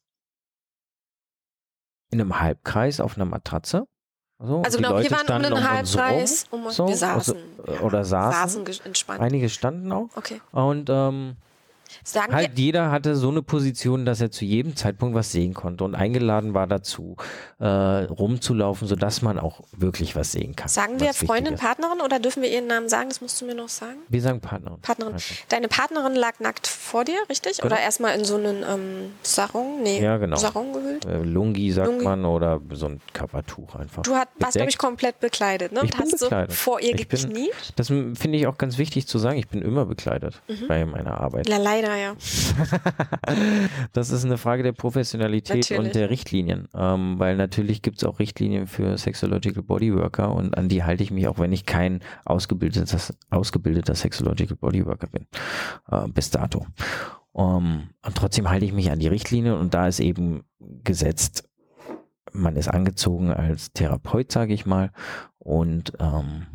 [2.11, 3.87] in einem Halbkreis auf einer Matratze.
[4.41, 7.37] So, also genau, wir waren um einen Halbkreis um, so, wir saßen.
[7.65, 8.65] Also, oder saßen.
[8.65, 9.21] saßen entspannt.
[9.21, 10.09] Einige standen auch.
[10.17, 10.41] Okay.
[10.51, 11.37] Und ähm,
[12.05, 15.85] Sagen halt jeder hatte so eine Position, dass er zu jedem Zeitpunkt was sehen konnte
[15.85, 17.17] und eingeladen war dazu,
[17.59, 20.69] äh, rumzulaufen, sodass man auch wirklich was sehen kann.
[20.69, 23.09] Sagen wir Freundin, Partnerin oder dürfen wir ihren Namen sagen?
[23.09, 23.99] Das musst du mir noch sagen.
[24.09, 24.81] Wir sagen Partnerin.
[24.81, 25.15] Partnerin.
[25.15, 25.35] Also.
[25.49, 27.59] Deine Partnerin lag nackt vor dir, richtig?
[27.59, 27.75] Genau.
[27.75, 29.83] Oder erstmal in so einen ähm, Sarong?
[29.83, 30.37] Nee, ja, genau.
[30.37, 31.05] Sarong gehüllt?
[31.05, 32.05] Äh, Lungi sagt Lungi.
[32.05, 34.03] man oder so ein Kappertuch einfach.
[34.03, 35.81] Du hat, warst, glaube ich, komplett bekleidet, ne?
[35.85, 36.53] Ich bin hast bekleidet.
[36.53, 37.33] so vor ihr ich gekniet?
[37.33, 39.39] Bin, das finde ich auch ganz wichtig zu sagen.
[39.39, 40.69] Ich bin immer bekleidet mhm.
[40.69, 41.49] bei meiner Arbeit.
[41.49, 42.17] Ja, leider, ja.
[43.93, 45.79] das ist eine Frage der Professionalität natürlich.
[45.79, 50.69] und der Richtlinien, ähm, weil natürlich gibt es auch Richtlinien für Sexological Bodyworker und an
[50.69, 52.99] die halte ich mich auch, wenn ich kein ausgebildeter,
[53.31, 55.27] ausgebildeter Sexological Bodyworker bin,
[55.91, 56.67] äh, bis dato.
[57.33, 61.47] Um, und trotzdem halte ich mich an die Richtlinien und da ist eben gesetzt,
[62.33, 64.91] man ist angezogen als Therapeut, sage ich mal,
[65.39, 66.47] und ähm,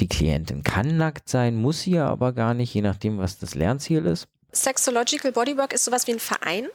[0.00, 4.06] die Klientin kann nackt sein, muss sie aber gar nicht, je nachdem, was das Lernziel
[4.06, 4.28] ist.
[4.52, 6.66] Sexological Bodywork ist sowas wie ein Verein?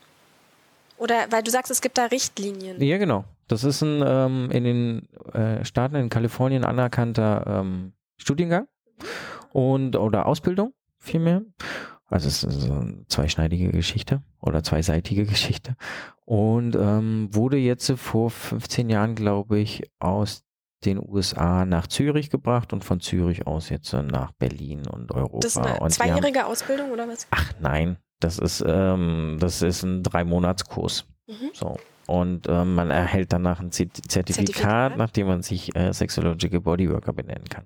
[0.98, 2.82] Oder weil du sagst, es gibt da Richtlinien.
[2.82, 3.26] Ja, genau.
[3.48, 8.68] Das ist ein ähm, in den äh, Staaten in Kalifornien anerkannter ähm, Studiengang
[9.52, 11.42] und oder Ausbildung vielmehr.
[12.08, 15.76] Also es ist eine zweischneidige Geschichte oder zweiseitige Geschichte.
[16.24, 20.44] Und ähm, wurde jetzt vor 15 Jahren, glaube ich, aus
[20.84, 25.40] den USA nach Zürich gebracht und von Zürich aus jetzt nach Berlin und Europa.
[25.40, 27.28] Das ist eine und zweijährige haben, Ausbildung oder was?
[27.32, 31.06] Ach nein, das ist, ähm, das ist ein Drei-Monats-Kurs.
[31.28, 31.50] Mhm.
[31.54, 31.78] So.
[32.08, 37.46] Und äh, man erhält danach ein Zertifikat, Zertifikat, nachdem man sich äh, Sexological Bodyworker benennen
[37.50, 37.66] kann.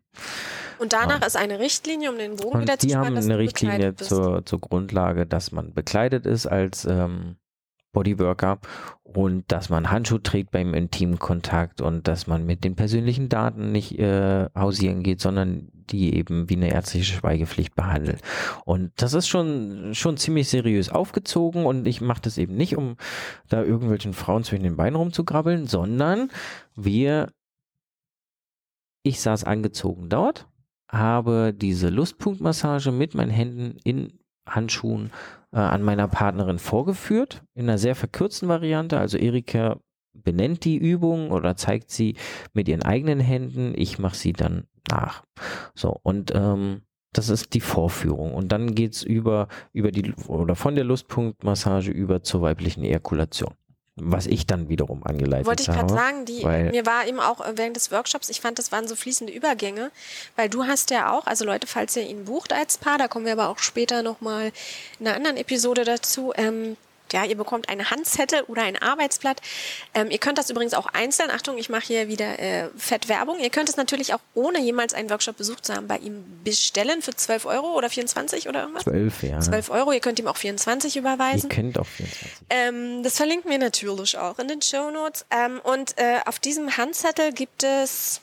[0.78, 1.28] Und danach ja.
[1.28, 5.26] ist eine Richtlinie, um den Bogen wieder zu Die haben eine Richtlinie zur, zur Grundlage,
[5.26, 7.36] dass man bekleidet ist als ähm,
[7.92, 8.60] Bodyworker
[9.04, 13.72] und dass man Handschuhe trägt beim intimen Kontakt und dass man mit den persönlichen Daten
[13.72, 18.22] nicht äh, hausieren geht, sondern die eben wie eine ärztliche Schweigepflicht behandelt.
[18.66, 22.96] Und das ist schon, schon ziemlich seriös aufgezogen und ich mache das eben nicht, um
[23.48, 26.30] da irgendwelchen Frauen zwischen den Beinen rumzugrabbeln, sondern
[26.76, 27.32] wir,
[29.04, 30.48] ich saß angezogen dort,
[30.92, 35.12] habe diese Lustpunktmassage mit meinen Händen in Handschuhen
[35.52, 39.00] äh, an meiner Partnerin vorgeführt, in einer sehr verkürzten Variante.
[39.00, 39.78] Also Erika
[40.14, 42.16] benennt die Übung oder zeigt sie
[42.54, 43.74] mit ihren eigenen Händen.
[43.76, 45.24] Ich mache sie dann nach.
[45.76, 46.82] So, und ähm,
[47.14, 48.34] das ist die Vorführung.
[48.34, 53.54] Und dann geht's über, über die, oder von der Lustpunktmassage über zur weiblichen Ejakulation.
[54.02, 55.48] Was ich dann wiederum angeleitet habe.
[55.48, 58.60] Wollte ich gerade sagen, die, mir war eben auch äh, während des Workshops, ich fand,
[58.60, 59.92] das waren so fließende Übergänge,
[60.36, 63.26] weil du hast ja auch, also Leute, falls ihr ihn bucht als Paar, da kommen
[63.26, 64.52] wir aber auch später nochmal
[65.00, 66.78] in einer anderen Episode dazu, ähm,
[67.14, 69.42] ja, ihr bekommt einen Handzettel oder ein Arbeitsblatt.
[69.94, 73.40] Ähm, ihr könnt das übrigens auch einzeln, Achtung, ich mache hier wieder äh, fett Werbung.
[73.40, 77.02] Ihr könnt es natürlich auch ohne jemals einen Workshop besucht zu haben bei ihm bestellen
[77.02, 78.84] für 12 Euro oder 24 oder irgendwas.
[78.84, 79.40] 12, ja.
[79.40, 81.50] 12 Euro, ihr könnt ihm auch 24 überweisen.
[81.50, 82.30] Ihr kennt auch 24.
[82.50, 85.26] Ähm, das verlinken wir natürlich auch in den Shownotes.
[85.32, 88.22] Ähm, und äh, auf diesem Handzettel gibt es,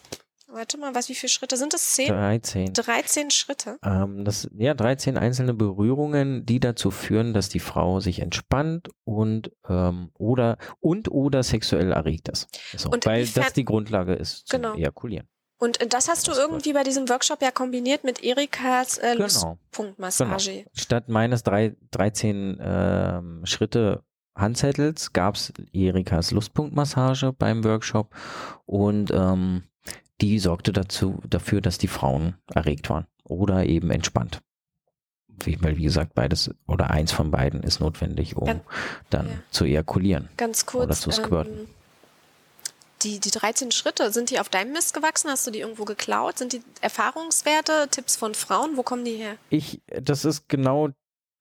[0.49, 1.95] warte mal, was, wie viele Schritte sind das?
[1.95, 2.09] Zehn?
[2.09, 2.73] 13.
[2.73, 3.79] 13 Schritte.
[3.85, 9.53] Ähm, das, ja, 13 einzelne Berührungen, die dazu führen, dass die Frau sich entspannt und
[9.69, 12.49] ähm, oder und oder sexuell erregt ist.
[12.77, 14.75] So, Und weil das die Grundlage ist zum Genau.
[14.75, 15.29] Ejakulieren.
[15.59, 18.99] Und äh, das hast du Das ist irgendwie bei diesem Workshop ja kombiniert mit Erikas
[18.99, 19.23] äh, Genau.
[19.25, 20.67] Lustpunktmassage.
[20.75, 24.03] Statt meines drei, 13 ähm, Schritte
[24.37, 28.15] Handzettels gab es Erikas Lustpunktmassage beim Workshop
[28.67, 29.65] und ähm,
[30.21, 34.41] die sorgte dazu, dafür, dass die Frauen erregt waren oder eben entspannt.
[35.45, 38.61] Wie, weil, wie gesagt, beides oder eins von beiden ist notwendig, um Ja.
[39.11, 39.33] dann Ja.
[39.51, 40.29] zu ejakulieren.
[40.39, 41.01] Ganz Oder kurz.
[41.03, 41.59] zu squirten.
[41.59, 41.67] Ähm,
[43.03, 45.29] die, die 13 Schritte, sind die auf deinem Mist gewachsen?
[45.31, 46.39] Hast du die irgendwo geklaut?
[46.39, 48.79] Sind die Erfahrungswerte, Tipps von Frauen?
[48.79, 49.37] Wo kommen die her?
[49.51, 50.89] Ich, das ist genau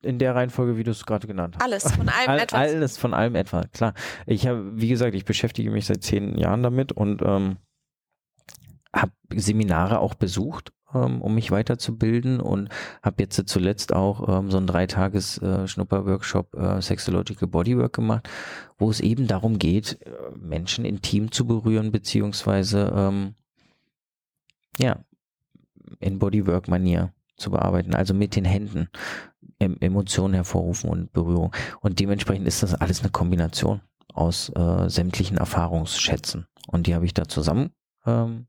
[0.02, 1.64] in der Reihenfolge, wie du es gerade genannt hast.
[1.64, 2.60] Alles, von allem All, etwas.
[2.60, 3.94] Alles von allem etwa, klar.
[4.26, 7.58] Ich habe, wie gesagt, ich beschäftige mich seit zehn Jahren damit und ähm,
[8.96, 12.70] habe Seminare auch besucht, ähm, um mich weiterzubilden und
[13.04, 18.30] habe jetzt zuletzt auch ähm, so einen dreitages äh, Schnupper-Workshop äh, Sexological Bodywork gemacht,
[18.78, 23.36] wo es eben darum geht, äh, Menschen intim zu berühren, beziehungsweise ähm,
[24.78, 24.98] ja,
[26.00, 28.88] in Bodywork-Manier zu bearbeiten, also mit den Händen
[29.60, 31.54] em Emotionen hervorrufen und Berührung.
[31.82, 33.82] Und dementsprechend ist das alles eine Kombination
[34.14, 36.48] aus äh, sämtlichen Erfahrungsschätzen.
[36.68, 37.72] Und die habe ich da zusammen
[38.06, 38.48] ähm,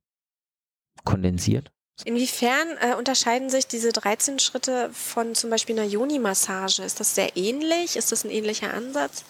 [1.06, 1.72] kondensiert.
[2.04, 6.82] Inwiefern äh, unterscheiden sich diese 13 Schritte von zum Beispiel einer Yoni-Massage?
[6.82, 7.96] Ist das sehr ähnlich?
[7.96, 9.24] Ist das ein ähnlicher Ansatz?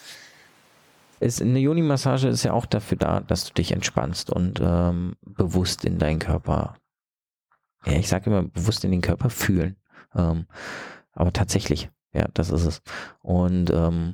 [1.19, 5.85] Es, eine Yoni-Massage ist ja auch dafür da, dass du dich entspannst und ähm, bewusst
[5.85, 6.75] in deinen Körper,
[7.85, 9.77] ja, ich sage immer, bewusst in den Körper fühlen.
[10.13, 10.45] Ähm,
[11.13, 12.81] aber tatsächlich, ja, das ist es.
[13.21, 14.13] Und ähm,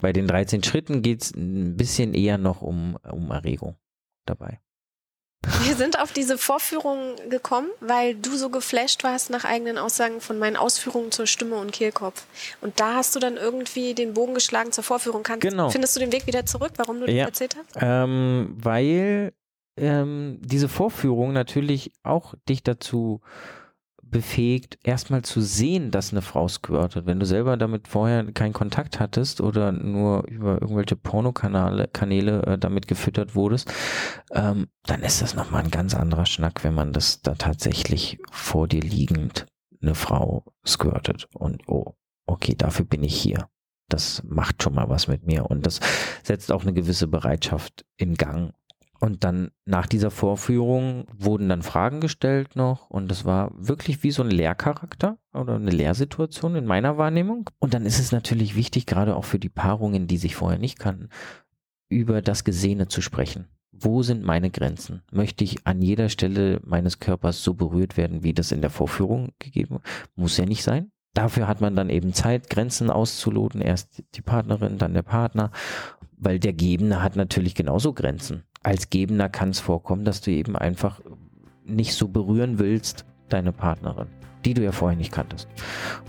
[0.00, 3.76] bei den 13 Schritten geht es ein bisschen eher noch um, um Erregung
[4.24, 4.60] dabei.
[5.64, 10.38] Wir sind auf diese Vorführung gekommen, weil du so geflasht warst nach eigenen Aussagen von
[10.38, 12.24] meinen Ausführungen zur Stimme und Kehlkopf.
[12.60, 15.22] Und da hast du dann irgendwie den Bogen geschlagen zur Vorführung.
[15.22, 15.70] Kannst, Genau.
[15.70, 17.24] Findest du den Weg wieder zurück, warum du das Ja.
[17.26, 17.76] erzählt hast?
[17.80, 19.32] Ähm, weil
[19.76, 23.20] ähm, diese Vorführung natürlich auch dich dazu
[24.10, 27.06] befähigt, erstmal zu sehen, dass eine Frau squirtet.
[27.06, 32.58] Wenn du selber damit vorher keinen Kontakt hattest oder nur über irgendwelche Pornokanäle Kanäle, äh,
[32.58, 33.72] damit gefüttert wurdest,
[34.32, 38.68] ähm, dann ist das nochmal ein ganz anderer Schnack, wenn man das da tatsächlich vor
[38.68, 39.46] dir liegend
[39.82, 41.94] eine Frau squirtet und oh,
[42.26, 43.48] okay, dafür bin ich hier.
[43.88, 45.80] Das macht schon mal was mit mir und das
[46.24, 48.52] setzt auch eine gewisse Bereitschaft in Gang.
[48.98, 54.10] Und dann nach dieser Vorführung wurden dann Fragen gestellt noch und das war wirklich wie
[54.10, 57.50] so ein Lehrcharakter oder eine Lehrsituation in meiner Wahrnehmung.
[57.58, 60.78] Und dann ist es natürlich wichtig, gerade auch für die Paarungen, die sich vorher nicht
[60.78, 61.10] kannten,
[61.88, 63.48] über das Gesehene zu sprechen.
[63.78, 65.02] Wo sind meine Grenzen?
[65.12, 69.32] Möchte ich an jeder Stelle meines Körpers so berührt werden, wie das in der Vorführung
[69.38, 69.80] gegeben?
[70.14, 70.90] Muss ja nicht sein.
[71.12, 73.60] Dafür hat man dann eben Zeit, Grenzen auszuloten.
[73.60, 75.50] Erst die Partnerin, dann der Partner.
[76.16, 78.44] Weil der Gebende hat natürlich genauso Grenzen.
[78.66, 81.00] Als Gebender kann es vorkommen, dass du eben einfach
[81.64, 84.08] nicht so berühren willst, deine Partnerin,
[84.44, 85.46] die du ja vorher nicht kanntest.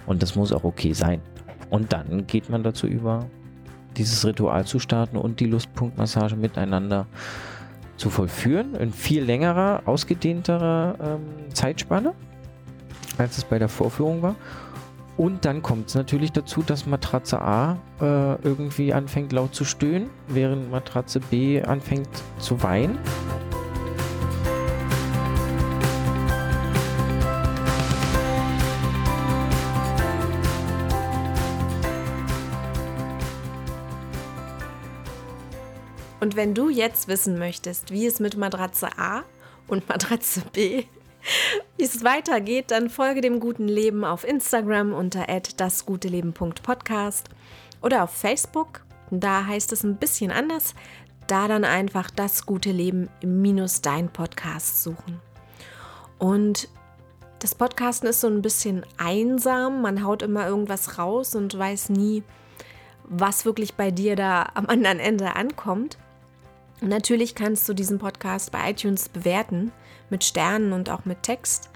[0.07, 1.21] Und das muss auch okay sein.
[1.69, 3.27] Und dann geht man dazu über,
[3.95, 7.05] dieses Ritual zu starten und die Lustpunktmassage miteinander
[7.95, 8.73] zu vollführen.
[8.73, 12.15] In viel längerer, ausgedehnterer ähm, Zeitspanne,
[13.19, 14.35] als es bei der Vorführung war.
[15.17, 20.11] Und dann kommt es natürlich dazu, dass Matratze A äh, irgendwie anfängt laut zu stöhnen,
[20.27, 22.07] während Matratze B anfängt
[22.37, 22.99] zu weinen.
[36.19, 39.23] Und wenn du jetzt wissen möchtest, wie es mit Matratze A
[39.67, 40.83] und Matratze B,
[41.77, 45.25] wie es weitergeht, dann folge dem guten Leben auf Instagram unter
[45.57, 47.29] dasguteleben.podcast
[47.81, 48.81] oder auf Facebook.
[49.11, 50.75] Da heißt es ein bisschen anders.
[51.27, 55.19] Da dann einfach das gute Leben minus dein Podcast suchen.
[56.17, 56.69] Und
[57.39, 59.81] das Podcasten ist so ein bisschen einsam.
[59.81, 62.23] Man haut immer irgendwas raus und weiß nie,
[63.03, 65.97] was wirklich bei dir da am anderen Ende ankommt.
[66.81, 69.71] Natürlich kannst du diesen Podcast bei iTunes bewerten
[70.09, 71.69] mit Sternen und auch mit Text.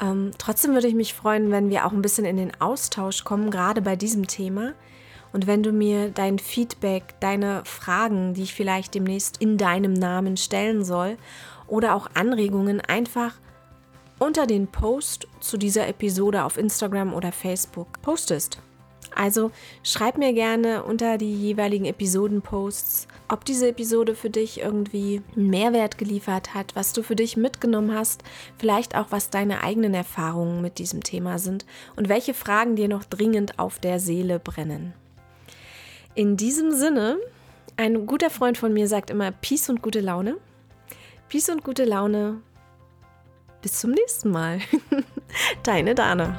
[0.00, 3.50] Ähm, trotzdem würde ich mich freuen, wenn wir auch ein bisschen in den Austausch kommen,
[3.50, 4.72] gerade bei diesem Thema.
[5.32, 10.36] Und wenn du mir dein Feedback, deine Fragen, die ich vielleicht demnächst in deinem Namen
[10.36, 11.18] stellen soll,
[11.68, 13.34] oder auch Anregungen einfach
[14.18, 18.58] unter den Post zu dieser Episode auf Instagram oder Facebook postest.
[19.14, 19.50] Also
[19.82, 26.54] schreib mir gerne unter die jeweiligen Episodenposts, ob diese Episode für dich irgendwie Mehrwert geliefert
[26.54, 28.22] hat, was du für dich mitgenommen hast,
[28.58, 33.04] vielleicht auch was deine eigenen Erfahrungen mit diesem Thema sind und welche Fragen dir noch
[33.04, 34.94] dringend auf der Seele brennen.
[36.14, 37.18] In diesem Sinne,
[37.76, 40.36] ein guter Freund von mir sagt immer Peace und gute Laune.
[41.28, 42.42] Peace und gute Laune.
[43.62, 44.60] Bis zum nächsten Mal.
[45.62, 46.36] Deine Dana.